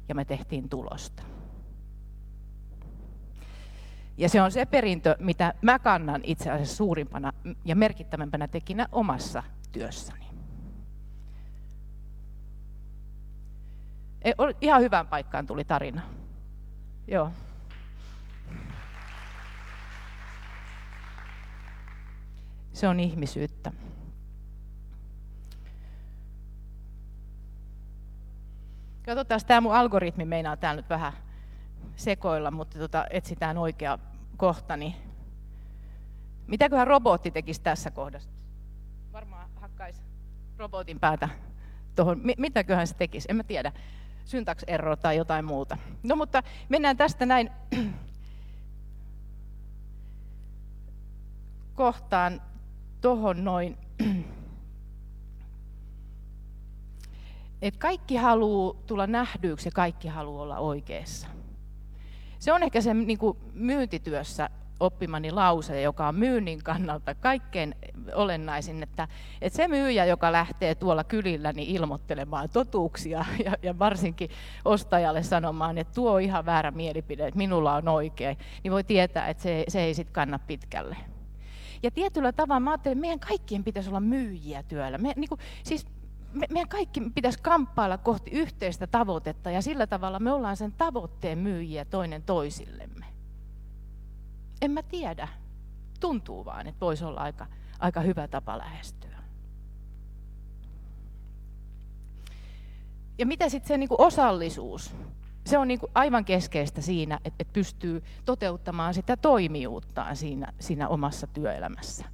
ja 0.09 0.15
me 0.15 0.25
tehtiin 0.25 0.69
tulosta. 0.69 1.23
Ja 4.17 4.29
se 4.29 4.41
on 4.41 4.51
se 4.51 4.65
perintö, 4.65 5.15
mitä 5.19 5.53
mä 5.61 5.79
kannan 5.79 6.21
itse 6.23 6.51
asiassa 6.51 6.75
suurimpana 6.75 7.33
ja 7.65 7.75
merkittävämpänä 7.75 8.47
tekinä 8.47 8.87
omassa 8.91 9.43
työssäni. 9.71 10.25
Ihan 14.61 14.81
hyvään 14.81 15.07
paikkaan 15.07 15.47
tuli 15.47 15.63
tarina. 15.63 16.01
Joo. 17.07 17.31
Se 22.77 22.88
on 22.88 23.00
ihmisyyttä. 23.00 23.72
Katsotaan, 29.05 29.41
tämä 29.48 29.62
mun 29.62 29.75
algoritmi 29.75 30.25
meinaa 30.25 30.57
täällä 30.57 30.81
nyt 30.81 30.89
vähän 30.89 31.13
sekoilla, 31.96 32.51
mutta 32.51 32.79
tota, 32.79 33.05
etsitään 33.10 33.57
oikea 33.57 34.00
kohta. 34.38 34.77
Niin 34.77 34.96
mitäköhän 36.48 36.88
robotti 36.88 37.31
tekisi 37.31 37.62
tässä 37.62 37.91
kohdassa? 37.91 38.29
Varmaan 39.13 39.50
hakkaisi 39.55 40.01
robotin 40.57 41.00
päätä 41.00 41.29
tuohon. 41.96 42.22
Mitäköhän 42.38 42.88
se 42.88 42.96
tekisi? 42.96 43.27
En 43.31 43.36
mä 43.36 43.43
tiedä. 43.43 43.72
Syntax 44.25 44.63
tai 45.01 45.17
jotain 45.17 45.46
muuta. 45.46 45.77
No 46.03 46.15
mutta 46.15 46.43
mennään 46.69 46.98
tästä 46.98 47.25
näin 47.25 47.50
kohtaan 51.74 52.41
tuohon 53.07 53.43
noin. 53.43 53.77
Et 57.61 57.77
kaikki 57.77 58.15
haluaa 58.15 58.75
tulla 58.87 59.07
nähdyksi 59.07 59.67
ja 59.67 59.71
kaikki 59.71 60.07
haluaa 60.07 60.43
olla 60.43 60.57
oikeassa. 60.57 61.27
Se 62.39 62.53
on 62.53 62.63
ehkä 62.63 62.81
se 62.81 62.93
niin 62.93 63.17
kuin 63.17 63.37
myyntityössä 63.53 64.49
oppimani 64.79 65.31
lause, 65.31 65.81
joka 65.81 66.07
on 66.07 66.15
myynnin 66.15 66.63
kannalta 66.63 67.15
kaikkein 67.15 67.75
olennaisin, 68.13 68.83
että, 68.83 69.07
että 69.41 69.57
se 69.57 69.67
myyjä, 69.67 70.05
joka 70.05 70.31
lähtee 70.31 70.75
tuolla 70.75 71.03
kylillä 71.03 71.53
niin 71.53 71.75
ilmoittelemaan 71.75 72.49
totuuksia 72.49 73.25
ja, 73.45 73.53
ja 73.61 73.79
varsinkin 73.79 74.29
ostajalle 74.65 75.23
sanomaan, 75.23 75.77
että 75.77 75.93
tuo 75.93 76.11
on 76.11 76.21
ihan 76.21 76.45
väärä 76.45 76.71
mielipide, 76.71 77.27
että 77.27 77.37
minulla 77.37 77.73
on 77.75 77.87
oikein, 77.87 78.37
niin 78.63 78.71
voi 78.71 78.83
tietää, 78.83 79.27
että 79.27 79.43
se, 79.43 79.63
se 79.67 79.81
ei 79.81 79.93
sitten 79.93 80.13
kanna 80.13 80.39
pitkälle. 80.39 80.97
Ja 81.84 81.91
tietyllä 81.91 82.31
tavalla 82.31 82.60
mä 82.60 82.72
ajattelen, 82.72 82.98
että 82.98 83.01
meidän 83.01 83.19
kaikkien 83.19 83.63
pitäisi 83.63 83.89
olla 83.89 84.00
myyjiä 84.00 84.63
työllä. 84.63 84.98
Me, 84.98 85.13
niin 85.15 85.29
kuin, 85.29 85.39
siis 85.63 85.86
me, 86.34 86.46
meidän 86.50 86.69
kaikki 86.69 87.01
pitäisi 87.15 87.39
kamppailla 87.41 87.98
kohti 87.98 88.31
yhteistä 88.31 88.88
tavoitetta 88.88 89.51
ja 89.51 89.62
sillä 89.62 89.88
tavalla 89.88 90.19
me 90.19 90.31
ollaan 90.31 90.57
sen 90.57 90.72
tavoitteen 90.72 91.38
myyjiä 91.38 91.86
toinen 91.86 92.24
toisillemme. 92.24 93.05
En 94.62 94.72
mä 94.72 94.84
tiedä. 94.84 95.27
Tuntuu 96.00 96.46
vaan, 96.46 96.67
että 96.67 96.79
voisi 96.79 97.05
olla 97.05 97.22
aika, 97.22 97.48
aika 97.79 98.01
hyvä 98.01 98.27
tapa 98.27 98.57
lähestyä. 98.57 99.17
Ja 103.17 103.25
mitä 103.25 103.50
sitten 103.50 103.67
se 103.67 103.77
niinku 103.77 103.96
osallisuus? 103.98 104.96
Se 105.47 105.57
on 105.57 105.67
niinku 105.67 105.89
aivan 105.95 106.25
keskeistä 106.25 106.81
siinä, 106.81 107.19
että 107.25 107.35
et 107.39 107.53
pystyy 107.53 108.03
toteuttamaan 108.25 108.93
sitä 108.93 109.17
toimijuuttaan 109.17 110.15
siinä, 110.15 110.53
siinä 110.59 110.87
omassa 110.87 111.27
työelämässä. 111.27 112.05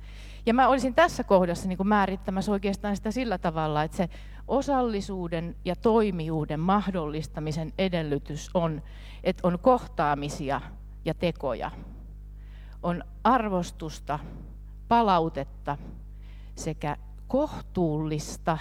Ja 0.46 0.54
mä 0.54 0.68
olisin 0.68 0.96
tässä 0.96 1.24
kohdassa 1.24 1.68
niin 1.68 1.78
kuin 1.78 1.88
määrittämässä 1.88 2.52
oikeastaan 2.52 2.96
sitä 2.96 3.12
sillä 3.12 3.38
tavalla, 3.38 3.84
että 3.84 3.98
se 3.98 4.10
osallisuuden 4.48 5.56
ja 5.66 5.76
toimijuuden 5.76 6.60
mahdollistamisen 6.60 7.74
edellytys 7.78 8.50
on, 8.54 8.82
että 9.24 9.48
on 9.48 9.60
kohtaamisia 9.60 10.62
ja 11.06 11.14
tekoja. 11.14 11.72
On 12.84 13.04
arvostusta, 13.24 14.20
palautetta 14.88 15.78
sekä 16.56 16.98
kohtuullista 17.28 18.58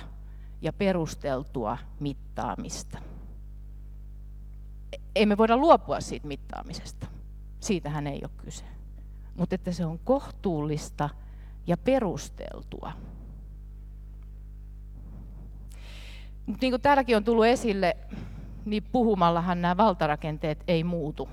ja 0.62 0.72
perusteltua 0.72 1.78
mittaamista. 2.00 3.11
Ei 5.14 5.26
me 5.26 5.36
voida 5.36 5.56
luopua 5.56 6.00
siitä 6.00 6.26
mittaamisesta. 6.26 7.06
Siitähän 7.60 8.06
ei 8.06 8.20
ole 8.22 8.30
kyse. 8.36 8.64
Mutta 9.36 9.54
että 9.54 9.72
se 9.72 9.86
on 9.86 9.98
kohtuullista 9.98 11.10
ja 11.66 11.76
perusteltua. 11.76 12.92
Mutta 16.46 16.58
niin 16.60 16.72
kuin 16.72 16.82
täälläkin 16.82 17.16
on 17.16 17.24
tullut 17.24 17.46
esille, 17.46 17.96
niin 18.64 18.82
puhumallahan 18.92 19.62
nämä 19.62 19.76
valtarakenteet 19.76 20.64
ei 20.68 20.84
muutu. 20.84 21.28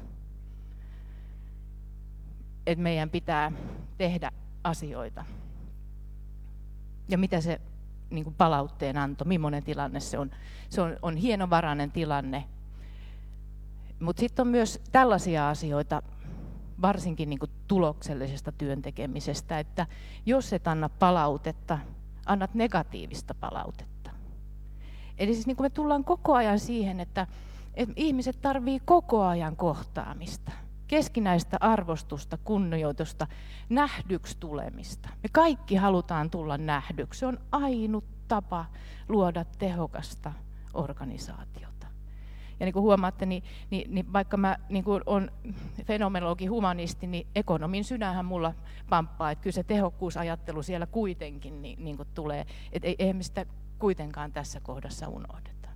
Että 2.66 2.84
meidän 2.84 3.10
pitää 3.10 3.52
tehdä 3.98 4.32
asioita. 4.64 5.26
Ja 7.10 7.18
mitä 7.18 7.42
se 7.42 7.62
niin 8.10 8.24
kuin 8.24 8.36
palautteen 8.36 8.98
anto, 8.98 9.26
millainen 9.26 9.64
tilanne 9.64 10.00
se 10.00 10.18
on. 10.18 10.32
Se 10.70 10.82
on, 10.82 10.98
on 11.02 11.16
hienovarainen 11.18 11.92
tilanne. 11.92 12.46
Mutta 14.00 14.20
sitten 14.20 14.44
on 14.44 14.48
myös 14.48 14.82
tällaisia 14.92 15.50
asioita, 15.50 16.04
varsinkin 16.82 17.30
niin 17.30 17.40
kuin 17.40 17.52
tuloksellisesta 17.68 18.52
työntekemisestä, 18.52 19.60
että 19.60 19.88
jos 20.26 20.54
et 20.54 20.68
anna 20.68 20.90
palautetta, 20.90 21.80
annat 22.26 22.54
negatiivista 22.54 23.34
palautetta. 23.34 24.12
Eli 25.18 25.34
siis 25.34 25.48
niin 25.48 25.58
kuin 25.58 25.66
me 25.66 25.70
tullaan 25.70 26.04
koko 26.04 26.34
ajan 26.34 26.60
siihen, 26.60 27.00
että, 27.00 27.28
että 27.74 27.94
ihmiset 27.98 28.42
tarvii 28.42 28.80
koko 28.86 29.24
ajan 29.24 29.56
kohtaamista, 29.56 30.52
keskinäistä 30.88 31.58
arvostusta, 31.60 32.38
kunnioitusta, 32.38 33.28
nähdyksi 33.70 34.38
tulemista. 34.40 35.10
Me 35.24 35.30
kaikki 35.32 35.76
halutaan 35.76 36.30
tulla 36.30 36.58
nähdyksi. 36.58 37.20
Se 37.20 37.26
on 37.26 37.40
ainut 37.52 38.06
tapa 38.28 38.66
luoda 39.10 39.46
tehokasta 39.46 40.34
organisaatiota. 40.74 41.69
Ja 42.60 42.66
niin 42.66 42.74
kuin 42.74 42.84
huomaatte, 42.84 43.26
niin, 43.26 43.44
niin, 43.70 43.96
niin 43.96 44.14
vaikka 44.14 44.38
mä 44.38 44.58
niin 44.70 44.84
kuin 44.84 45.02
on 45.06 45.32
fenomenologi, 45.86 46.46
humanisti, 46.46 47.08
niin 47.08 47.28
ekonomin 47.36 47.84
sydänhän 47.84 48.26
mulla 48.26 48.54
pamppaa, 48.90 49.32
että 49.32 49.44
kyllä 49.44 49.54
se 49.54 49.64
tehokkuusajattelu 49.64 50.64
siellä 50.64 50.86
kuitenkin 50.86 51.62
niin, 51.62 51.84
niin 51.84 51.98
kuin 51.98 52.08
tulee, 52.14 52.46
että 52.72 52.88
ei, 53.00 53.14
me 53.14 53.24
sitä 53.24 53.46
kuitenkaan 53.80 54.32
tässä 54.32 54.60
kohdassa 54.60 55.08
unohdeta. 55.08 55.70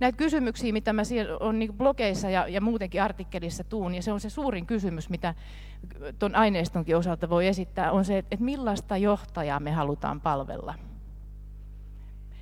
Näitä 0.00 0.16
kysymyksiä, 0.16 0.72
mitä 0.72 0.92
mä 0.92 1.02
on 1.40 1.58
niin 1.58 1.72
blogeissa 1.72 2.30
ja, 2.30 2.48
ja 2.48 2.60
muutenkin 2.60 3.02
artikkelissa 3.02 3.64
tuun, 3.64 3.94
ja 3.94 4.02
se 4.02 4.12
on 4.12 4.20
se 4.20 4.30
suurin 4.30 4.66
kysymys, 4.66 5.10
mitä 5.10 5.34
tuon 6.18 6.34
aineistonkin 6.34 6.96
osalta 6.96 7.30
voi 7.30 7.46
esittää, 7.46 7.92
on 7.92 8.04
se, 8.04 8.18
että 8.18 8.36
millaista 8.44 8.96
johtajaa 8.96 9.60
me 9.60 9.72
halutaan 9.72 10.20
palvella– 10.20 10.74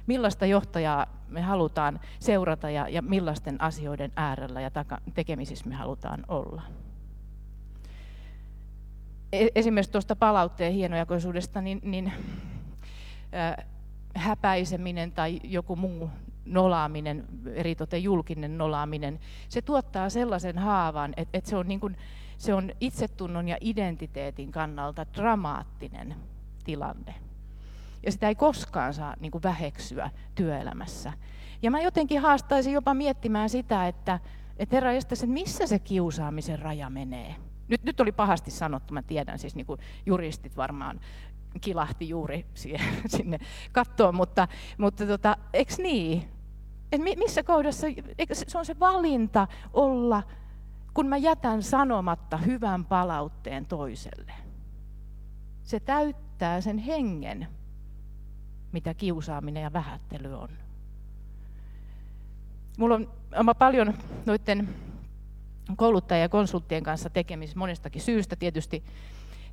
millaista 0.06 0.46
johtajaa 0.46 1.06
me 1.28 1.42
halutaan 1.42 2.00
seurata 2.18 2.70
ja, 2.70 2.88
ja 2.88 3.02
millaisten 3.02 3.60
asioiden 3.60 4.12
äärellä 4.16 4.60
ja 4.60 4.70
taka, 4.70 4.98
tekemisissä 5.14 5.68
me 5.68 5.74
halutaan 5.74 6.24
olla. 6.28 6.62
E, 9.32 9.46
esimerkiksi 9.54 9.92
tuosta 9.92 10.16
palautteen 10.16 10.72
hienojakoisuudesta, 10.72 11.60
niin, 11.60 11.80
niin 11.82 12.12
äh, 13.34 13.66
häpäiseminen 14.14 15.12
tai 15.12 15.40
joku 15.44 15.76
muu 15.76 16.10
nolaaminen, 16.44 17.24
eritoten 17.54 18.02
julkinen 18.02 18.58
nolaaminen, 18.58 19.20
se 19.48 19.62
tuottaa 19.62 20.10
sellaisen 20.10 20.58
haavan, 20.58 21.14
että, 21.16 21.38
että 21.38 21.50
se, 21.50 21.56
niin 21.64 21.96
se 22.38 22.54
on 22.54 22.70
itsetunnon 22.80 23.48
ja 23.48 23.56
identiteetin 23.60 24.52
kannalta 24.52 25.06
dramaattinen 25.14 26.16
tilanne 26.64 27.14
ja 28.02 28.12
sitä 28.12 28.28
ei 28.28 28.34
koskaan 28.34 28.94
saa 28.94 29.14
niin 29.20 29.32
kuin 29.32 29.42
väheksyä 29.42 30.10
työelämässä. 30.34 31.12
Ja 31.62 31.70
mä 31.70 31.80
jotenkin 31.80 32.20
haastaisin 32.20 32.72
jopa 32.72 32.94
miettimään 32.94 33.48
sitä, 33.48 33.88
että, 33.88 34.20
että 34.56 34.76
herra 34.76 34.92
että 34.92 35.26
missä 35.26 35.66
se 35.66 35.78
kiusaamisen 35.78 36.58
raja 36.58 36.90
menee. 36.90 37.34
Nyt, 37.68 37.84
nyt 37.84 38.00
oli 38.00 38.12
pahasti 38.12 38.50
sanottu, 38.50 38.94
mä 38.94 39.02
tiedän, 39.02 39.38
siis 39.38 39.54
niin 39.54 39.66
kuin 39.66 39.80
juristit 40.06 40.56
varmaan 40.56 41.00
kilahti 41.60 42.08
juuri 42.08 42.46
siihen, 42.54 42.94
sinne 43.16 43.38
kattoon, 43.72 44.14
mutta, 44.14 44.48
mutta 44.78 45.06
tota, 45.06 45.36
eikö 45.52 45.74
niin? 45.78 46.28
Et 46.92 47.00
missä 47.16 47.42
kohdassa, 47.42 47.86
se 48.32 48.58
on 48.58 48.66
se 48.66 48.80
valinta 48.80 49.46
olla, 49.72 50.22
kun 50.94 51.06
mä 51.06 51.16
jätän 51.16 51.62
sanomatta 51.62 52.36
hyvän 52.36 52.84
palautteen 52.84 53.66
toiselle. 53.66 54.32
Se 55.62 55.80
täyttää 55.80 56.60
sen 56.60 56.78
hengen, 56.78 57.48
mitä 58.72 58.94
kiusaaminen 58.94 59.62
ja 59.62 59.72
vähättely 59.72 60.34
on. 60.34 60.48
Mulla 62.78 62.94
on, 62.94 63.12
on 63.36 63.54
paljon 63.58 63.94
noiden 64.26 64.68
kouluttajien 65.76 66.22
ja 66.22 66.28
konsulttien 66.28 66.82
kanssa 66.82 67.10
tekemisissä 67.10 67.58
monestakin 67.58 68.02
syystä, 68.02 68.36
tietysti 68.36 68.84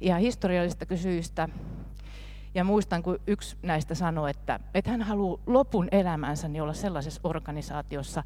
ihan 0.01 0.21
historiallisista 0.21 0.97
syistä. 0.97 1.49
Ja 2.53 2.63
muistan, 2.63 3.03
kun 3.03 3.19
yksi 3.27 3.57
näistä 3.61 3.95
sanoi, 3.95 4.29
että, 4.29 4.59
että 4.73 4.91
hän 4.91 5.01
haluaa 5.01 5.41
lopun 5.47 5.87
elämänsäni 5.91 6.61
olla 6.61 6.73
sellaisessa 6.73 7.21
organisaatiossa, 7.23 8.23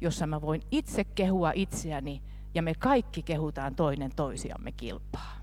jossa 0.00 0.26
mä 0.26 0.40
voin 0.40 0.62
itse 0.70 1.04
kehua 1.04 1.52
itseäni 1.54 2.22
ja 2.54 2.62
me 2.62 2.74
kaikki 2.74 3.22
kehutaan 3.22 3.74
toinen 3.74 4.10
toisiamme 4.16 4.72
kilpaa. 4.72 5.36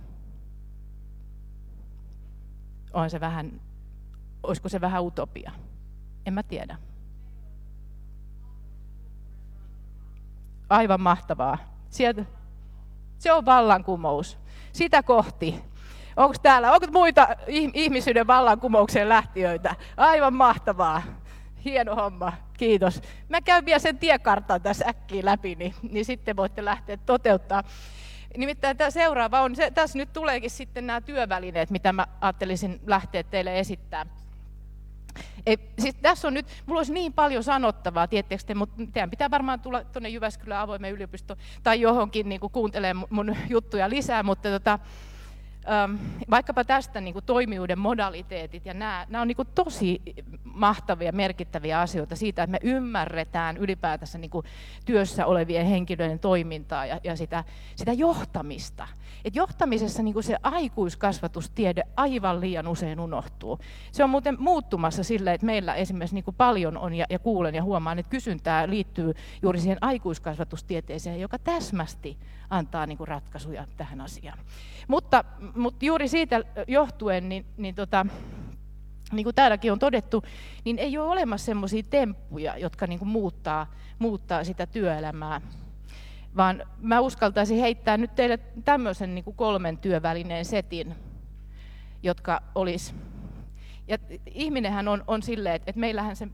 On 2.93 3.09
se 3.09 3.19
vähän 3.19 3.61
olisiko 4.43 4.69
se 4.69 4.81
vähän 4.81 5.03
utopia? 5.03 5.51
En 6.25 6.33
mä 6.33 6.43
tiedä. 6.43 6.77
Aivan 10.69 11.01
mahtavaa. 11.01 11.57
Sieltä, 11.89 12.25
se 13.17 13.33
on 13.33 13.45
vallankumous. 13.45 14.37
Sitä 14.73 15.03
kohti. 15.03 15.61
Onko 16.15 16.35
täällä, 16.41 16.71
onko 16.71 16.87
muita 16.91 17.27
ihmisyyden 17.73 18.27
vallankumoukseen 18.27 19.09
lähtiöitä? 19.09 19.75
Aivan 19.97 20.33
mahtavaa. 20.33 21.01
Hieno 21.65 21.95
homma, 21.95 22.33
kiitos. 22.53 23.01
Mä 23.29 23.41
käyn 23.41 23.65
vielä 23.65 23.79
sen 23.79 23.97
tiekartan 23.97 24.61
tässä 24.61 24.85
äkkiä 24.87 25.25
läpi, 25.25 25.55
niin, 25.55 25.73
niin 25.91 26.05
sitten 26.05 26.35
voitte 26.35 26.65
lähteä 26.65 26.97
toteuttaa. 26.97 27.63
Nimittäin 28.37 28.77
tämä 28.77 28.91
seuraava 28.91 29.41
on, 29.41 29.55
se, 29.55 29.71
tässä 29.71 29.97
nyt 29.97 30.13
tuleekin 30.13 30.49
sitten 30.49 30.87
nämä 30.87 31.01
työvälineet, 31.01 31.69
mitä 31.69 31.93
mä 31.93 32.07
ajattelisin 32.21 32.79
lähteä 32.85 33.23
teille 33.23 33.59
esittää. 33.59 34.05
Ei, 35.45 35.57
siis 35.79 35.95
tässä 35.95 36.27
on 36.27 36.33
nyt, 36.33 36.45
mulla 36.65 36.79
olisi 36.79 36.93
niin 36.93 37.13
paljon 37.13 37.43
sanottavaa, 37.43 38.07
tiettekö 38.07 38.43
te, 38.45 38.55
mutta 38.55 38.75
teidän 38.93 39.09
pitää 39.09 39.31
varmaan 39.31 39.59
tulla 39.59 39.83
tuonne 39.83 40.09
Jyväskylän 40.09 40.59
avoimen 40.59 40.91
yliopistoon 40.91 41.39
tai 41.63 41.81
johonkin 41.81 42.29
niin 42.29 42.41
kuuntelemaan 42.51 43.07
mun 43.09 43.35
juttuja 43.49 43.89
lisää, 43.89 44.23
mutta 44.23 44.49
tota, 44.49 44.79
vaikkapa 46.29 46.63
tästä 46.63 47.01
niin 47.01 47.13
kuin 47.13 47.25
toimijuuden 47.25 47.79
modaliteetit 47.79 48.65
ja 48.65 48.73
nämä, 48.73 49.05
nämä 49.09 49.21
on 49.21 49.27
niin 49.27 49.35
kuin 49.35 49.47
tosi 49.55 50.01
mahtavia, 50.43 51.11
merkittäviä 51.11 51.79
asioita 51.79 52.15
siitä, 52.15 52.43
että 52.43 52.51
me 52.51 52.59
ymmärretään 52.63 53.57
ylipäätänsä 53.57 54.17
niin 54.17 54.31
kuin 54.31 54.45
työssä 54.85 55.25
olevien 55.25 55.65
henkilöiden 55.65 56.19
toimintaa 56.19 56.85
ja, 56.85 56.99
ja 57.03 57.15
sitä, 57.15 57.43
sitä 57.75 57.93
johtamista. 57.93 58.87
Et 59.25 59.35
johtamisessa 59.35 60.03
niin 60.03 60.23
se 60.23 60.37
aikuiskasvatustiede 60.43 61.83
aivan 61.95 62.41
liian 62.41 62.67
usein 62.67 62.99
unohtuu. 62.99 63.59
Se 63.91 64.03
on 64.03 64.09
muuten 64.09 64.35
muuttumassa 64.39 65.03
sillä, 65.03 65.33
että 65.33 65.45
meillä 65.45 65.75
esimerkiksi 65.75 66.15
niin 66.15 66.35
paljon 66.37 66.77
on 66.77 66.93
ja, 66.93 67.05
ja 67.09 67.19
kuulen 67.19 67.55
ja 67.55 67.63
huomaan, 67.63 67.99
että 67.99 68.09
kysyntää 68.09 68.69
liittyy 68.69 69.13
juuri 69.41 69.59
siihen 69.59 69.77
aikuiskasvatustieteeseen, 69.81 71.21
joka 71.21 71.39
täsmästi 71.39 72.17
antaa 72.49 72.85
niin 72.85 72.97
ratkaisuja 73.07 73.67
tähän 73.77 74.01
asiaan. 74.01 74.39
Mutta, 74.87 75.23
mutta 75.55 75.85
juuri 75.85 76.07
siitä 76.07 76.41
johtuen, 76.67 77.29
niin, 77.29 77.45
niin, 77.57 77.75
tota, 77.75 78.05
niin 79.11 79.23
kuin 79.23 79.35
täälläkin 79.35 79.71
on 79.71 79.79
todettu, 79.79 80.23
niin 80.65 80.79
ei 80.79 80.97
ole 80.97 81.09
olemassa 81.09 81.45
sellaisia 81.45 81.83
temppuja, 81.89 82.57
jotka 82.57 82.87
niin 82.87 82.99
kuin 82.99 83.09
muuttaa, 83.09 83.73
muuttaa 83.99 84.43
sitä 84.43 84.65
työelämää. 84.65 85.41
Vaan 86.37 86.63
mä 86.81 86.99
uskaltaisin 86.99 87.59
heittää 87.59 87.97
nyt 87.97 88.15
teille 88.15 88.37
tämmöisen 88.65 89.15
niin 89.15 89.23
kuin 89.25 89.35
kolmen 89.35 89.77
työvälineen 89.77 90.45
setin, 90.45 90.95
jotka 92.03 92.41
olisi. 92.55 92.93
Ja 93.87 93.97
ihminenhän 94.25 94.87
on, 94.87 95.03
on 95.07 95.23
silleen, 95.23 95.55
että, 95.55 95.69
että 95.69 95.79
meillähän 95.79 96.15
se 96.15 96.27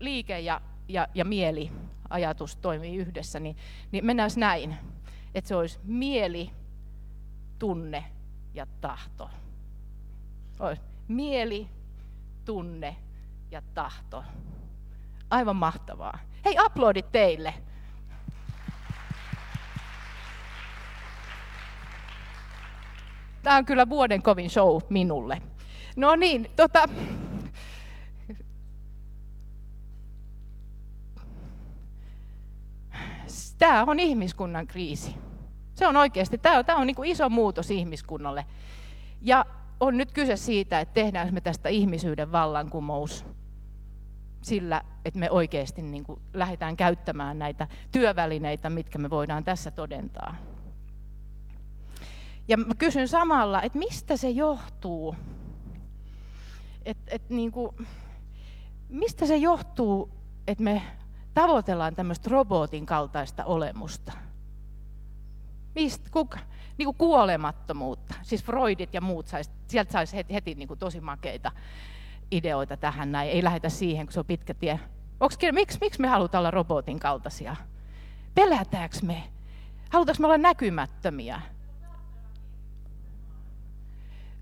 liike 0.00 0.40
ja, 0.40 0.60
ja, 0.88 1.08
ja 1.14 1.24
mieli 1.24 1.70
ajatus 2.10 2.56
toimii 2.56 2.96
yhdessä, 2.96 3.40
niin, 3.40 3.56
niin 3.92 4.06
mennään 4.06 4.30
näin 4.36 4.76
että 5.36 5.48
se 5.48 5.56
olisi 5.56 5.78
mieli, 5.84 6.50
tunne 7.58 8.04
ja 8.54 8.66
tahto. 8.80 9.30
Olisi 10.60 10.82
mieli, 11.08 11.68
tunne 12.44 12.96
ja 13.50 13.62
tahto. 13.74 14.24
Aivan 15.30 15.56
mahtavaa. 15.56 16.18
Hei, 16.44 16.58
aplodit 16.58 17.12
teille. 17.12 17.54
Tämä 23.46 23.58
on 23.58 23.64
kyllä 23.64 23.88
vuoden 23.88 24.22
kovin 24.22 24.50
show 24.50 24.80
minulle. 24.88 25.42
No 25.96 26.16
niin, 26.16 26.50
tota, 26.56 26.88
tämä 33.58 33.84
on 33.86 34.00
ihmiskunnan 34.00 34.66
kriisi. 34.66 35.14
Se 35.74 35.86
on 35.86 35.96
oikeasti, 35.96 36.38
tämä 36.38 36.58
on, 36.58 36.64
tämä 36.64 36.78
on 36.78 36.86
niin 36.86 36.94
kuin 36.94 37.10
iso 37.10 37.28
muutos 37.28 37.70
ihmiskunnalle. 37.70 38.46
Ja 39.22 39.46
on 39.80 39.96
nyt 39.96 40.12
kyse 40.12 40.36
siitä, 40.36 40.80
että 40.80 40.94
tehdään 40.94 41.34
me 41.34 41.40
tästä 41.40 41.68
ihmisyyden 41.68 42.32
vallankumous 42.32 43.24
sillä, 44.42 44.82
että 45.04 45.20
me 45.20 45.30
oikeasti 45.30 45.82
niin 45.82 46.04
kuin 46.04 46.20
lähdetään 46.34 46.76
käyttämään 46.76 47.38
näitä 47.38 47.68
työvälineitä, 47.92 48.70
mitkä 48.70 48.98
me 48.98 49.10
voidaan 49.10 49.44
tässä 49.44 49.70
todentaa. 49.70 50.55
Ja 52.48 52.56
mä 52.56 52.74
kysyn 52.78 53.08
samalla, 53.08 53.62
että 53.62 53.78
mistä 53.78 54.16
se 54.16 54.30
johtuu? 54.30 55.16
Et, 56.84 56.98
et 57.08 57.30
niin 57.30 57.52
kuin, 57.52 57.76
mistä 58.88 59.26
se 59.26 59.36
johtuu, 59.36 60.10
että 60.46 60.64
me 60.64 60.82
tavoitellaan 61.34 61.94
tämmöistä 61.96 62.30
robotin 62.30 62.86
kaltaista 62.86 63.44
olemusta? 63.44 64.12
Mistä, 65.74 66.10
kuka, 66.10 66.38
niin 66.78 66.86
kuin 66.86 66.96
kuolemattomuutta. 66.96 68.14
Siis 68.22 68.44
Freudit 68.44 68.94
ja 68.94 69.00
muut, 69.00 69.26
sais, 69.26 69.50
sieltä 69.68 69.92
saisi 69.92 70.16
heti, 70.16 70.34
heti 70.34 70.54
niin 70.54 70.68
kuin 70.68 70.78
tosi 70.78 71.00
makeita 71.00 71.52
ideoita 72.30 72.76
tähän 72.76 73.12
näin. 73.12 73.30
Ei 73.30 73.44
lähdetä 73.44 73.68
siihen, 73.68 74.06
kun 74.06 74.12
se 74.12 74.20
on 74.20 74.26
pitkä 74.26 74.54
tie. 74.54 74.80
Onks, 75.20 75.38
miksi, 75.52 75.78
miksi 75.80 76.00
me 76.00 76.08
halutaan 76.08 76.40
olla 76.40 76.50
robotin 76.50 76.98
kaltaisia? 76.98 77.56
Pelätäänkö 78.34 78.96
me? 79.02 79.22
Halutaanko 79.90 80.20
me 80.20 80.26
olla 80.26 80.38
näkymättömiä? 80.38 81.40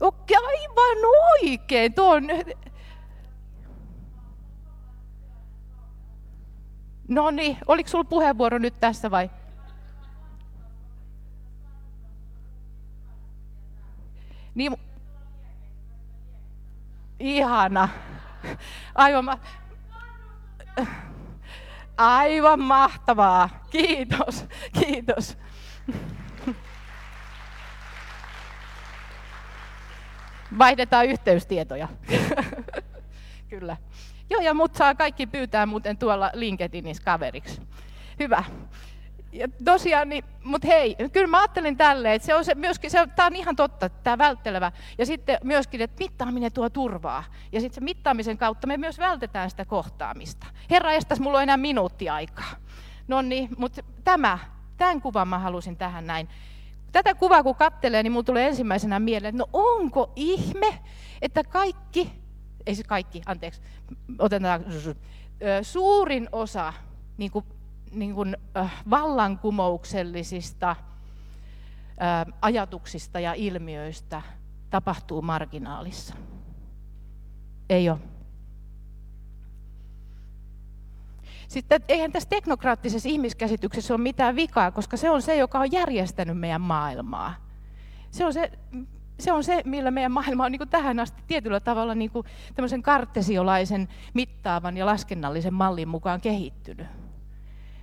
Okei, 0.00 0.37
aivan 0.37 0.98
oikein. 1.42 1.94
Tuo 1.94 2.14
on... 2.14 2.24
No 7.09 7.30
niin, 7.30 7.59
oliko 7.66 7.88
sinulla 7.88 8.09
puheenvuoro 8.09 8.59
nyt 8.59 8.74
tässä 8.80 9.11
vai? 9.11 9.30
Niin, 14.54 14.76
ihana. 17.18 17.88
Aivan, 18.94 19.24
ma- 19.24 19.38
aivan 21.96 22.61
mahtavaa. 22.61 23.48
Kiitos, 23.70 24.44
kiitos. 24.72 25.37
Vaihdetaan 30.58 31.06
yhteystietoja. 31.06 31.88
Kyllä. 33.50 33.76
Joo, 34.30 34.40
ja 34.40 34.54
mut 34.54 34.74
saa 34.74 34.94
kaikki 34.94 35.26
pyytää 35.26 35.66
muuten 35.66 35.96
tuolla 35.96 36.30
LinkedInissä 36.34 37.02
kaveriksi. 37.04 37.62
Hyvä 38.18 38.44
ja 39.34 39.48
tosiaan, 39.64 40.08
niin, 40.08 40.24
mutta 40.44 40.66
hei, 40.66 40.96
kyllä 41.12 41.26
mä 41.26 41.38
ajattelin 41.38 41.76
tälleen, 41.76 42.14
että 42.14 42.26
se 42.26 42.34
on 42.34 42.44
se 42.44 42.54
myöskin, 42.54 42.90
se, 42.90 43.06
tämä 43.16 43.26
on 43.26 43.36
ihan 43.36 43.56
totta, 43.56 43.88
tämä 43.88 44.18
välttelevä. 44.18 44.72
Ja 44.98 45.06
sitten 45.06 45.38
myöskin, 45.44 45.80
että 45.80 46.04
mittaaminen 46.04 46.52
tuo 46.52 46.70
turvaa. 46.70 47.24
Ja 47.52 47.60
sitten 47.60 47.74
se 47.74 47.80
mittaamisen 47.80 48.38
kautta 48.38 48.66
me 48.66 48.76
myös 48.76 48.98
vältetään 48.98 49.50
sitä 49.50 49.64
kohtaamista. 49.64 50.46
Herra 50.70 50.92
estäs, 50.92 51.20
mulla 51.20 51.38
on 51.38 51.42
enää 51.42 51.56
minuutti 51.56 52.08
aikaa. 52.08 52.50
No 53.08 53.22
niin, 53.22 53.48
mutta 53.58 53.82
tämä, 54.04 54.38
tämän 54.76 55.00
kuvan 55.00 55.28
mä 55.28 55.38
halusin 55.38 55.76
tähän 55.76 56.06
näin. 56.06 56.28
Tätä 56.94 57.14
kuvaa 57.14 57.42
kun 57.42 57.54
katselee, 57.54 58.02
niin 58.02 58.12
mulla 58.12 58.24
tulee 58.24 58.46
ensimmäisenä 58.46 59.00
mieleen, 59.00 59.35
että 59.35 59.38
no 59.38 59.48
onko 59.52 60.12
ihme, 60.16 60.78
että 61.22 61.44
kaikki, 61.44 62.12
ei 62.66 62.74
se 62.74 62.83
kaikki, 62.83 63.22
anteeksi, 63.26 63.61
otetaan, 64.18 64.64
suurin 65.62 66.28
osa 66.33 66.72
niin 67.16 67.30
kuin 67.30 67.44
niin 67.90 68.14
kuin, 68.14 68.37
äh, 68.57 68.85
vallankumouksellisista 68.90 70.70
äh, 70.70 70.78
ajatuksista 72.42 73.20
ja 73.20 73.35
ilmiöistä 73.35 74.22
tapahtuu 74.70 75.22
marginaalissa. 75.22 76.14
Ei 77.70 77.90
ole. 77.90 78.13
Sitten 81.48 81.83
eihän 81.88 82.12
tässä 82.12 82.28
teknokraattisessa 82.28 83.09
ihmiskäsityksessä 83.09 83.94
ole 83.94 84.02
mitään 84.02 84.37
vikaa, 84.37 84.70
koska 84.70 84.96
se 84.96 85.11
on 85.11 85.22
se, 85.22 85.37
joka 85.37 85.59
on 85.59 85.72
järjestänyt 85.72 86.38
meidän 86.38 86.61
maailmaa. 86.61 87.35
Se 88.11 88.24
on 88.24 88.33
se, 88.33 88.52
se, 89.18 89.33
on 89.33 89.44
se 89.44 89.62
millä 89.64 89.90
meidän 89.90 90.12
maailma 90.12 90.44
on 90.44 90.52
niin 90.52 90.68
tähän 90.70 91.00
asti 91.00 91.22
tietyllä 91.26 91.61
tavalla 91.61 91.94
niin 91.94 92.11
kuin 92.11 92.26
tämmöisen 92.54 92.83
kartesiolaisen 92.83 93.88
mittaavan 94.14 94.76
ja 94.76 94.87
laskennallisen 94.87 95.54
mallin 95.54 95.88
mukaan 95.88 96.20
kehittynyt. 96.20 96.87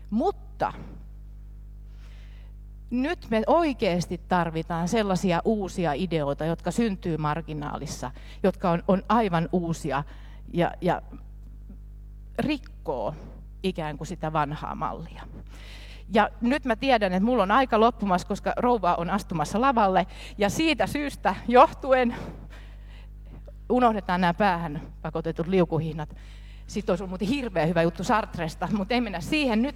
Mutta 0.09 0.73
nyt 2.89 3.27
me 3.29 3.43
oikeasti 3.47 4.21
tarvitaan 4.27 4.87
sellaisia 4.87 5.41
uusia 5.45 5.93
ideoita, 5.93 6.45
jotka 6.45 6.71
syntyy 6.71 7.17
marginaalissa, 7.17 8.11
jotka 8.43 8.71
on, 8.71 8.83
on 8.87 9.03
aivan 9.09 9.49
uusia 9.51 10.03
ja, 10.53 10.71
ja 10.81 11.01
rikkoo 12.39 13.15
ikään 13.63 13.97
kuin 13.97 14.07
sitä 14.07 14.33
vanhaa 14.33 14.75
mallia. 14.75 15.23
Ja 16.13 16.29
nyt 16.41 16.65
mä 16.65 16.75
tiedän, 16.75 17.13
että 17.13 17.25
mulla 17.25 17.43
on 17.43 17.51
aika 17.51 17.79
loppumassa, 17.79 18.27
koska 18.27 18.53
rouva 18.57 18.95
on 18.95 19.09
astumassa 19.09 19.61
lavalle. 19.61 20.07
Ja 20.37 20.49
siitä 20.49 20.87
syystä 20.87 21.35
johtuen 21.47 22.15
unohdetaan 23.69 24.21
nämä 24.21 24.33
päähän 24.33 24.81
pakotetut 25.01 25.47
liukuhihnat. 25.47 26.15
Sitten 26.67 26.93
olisi 26.93 27.03
ollut 27.03 27.21
hirveän 27.21 27.69
hyvä 27.69 27.81
juttu 27.81 28.03
Sartresta, 28.03 28.67
mutta 28.71 28.93
ei 28.93 29.01
mennä 29.01 29.21
siihen 29.21 29.61
nyt, 29.61 29.75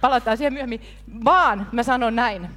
palataan 0.00 0.36
siihen 0.36 0.52
myöhemmin. 0.52 0.80
Vaan 1.24 1.68
mä 1.72 1.82
sanon 1.82 2.16
näin. 2.16 2.48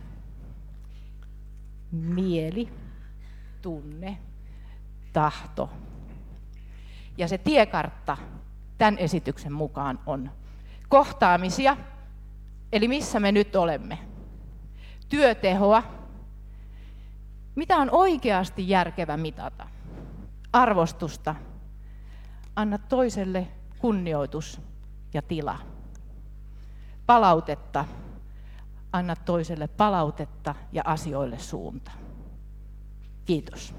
Mieli, 1.91 2.69
tunne, 3.61 4.17
tahto. 5.13 5.69
Ja 7.17 7.27
se 7.27 7.37
tiekartta 7.37 8.17
tämän 8.77 8.97
esityksen 8.97 9.53
mukaan 9.53 9.99
on 10.05 10.31
kohtaamisia, 10.89 11.77
eli 12.71 12.87
missä 12.87 13.19
me 13.19 13.31
nyt 13.31 13.55
olemme. 13.55 13.97
Työtehoa, 15.09 15.83
mitä 17.55 17.77
on 17.77 17.89
oikeasti 17.91 18.69
järkevä 18.69 19.17
mitata. 19.17 19.67
Arvostusta, 20.53 21.35
anna 22.55 22.77
toiselle 22.77 23.47
kunnioitus 23.79 24.61
ja 25.13 25.21
tila. 25.21 25.59
Palautetta. 27.05 27.85
Anna 28.93 29.15
toiselle 29.15 29.67
palautetta 29.67 30.55
ja 30.71 30.81
asioille 30.85 31.39
suunta. 31.39 31.91
Kiitos. 33.25 33.75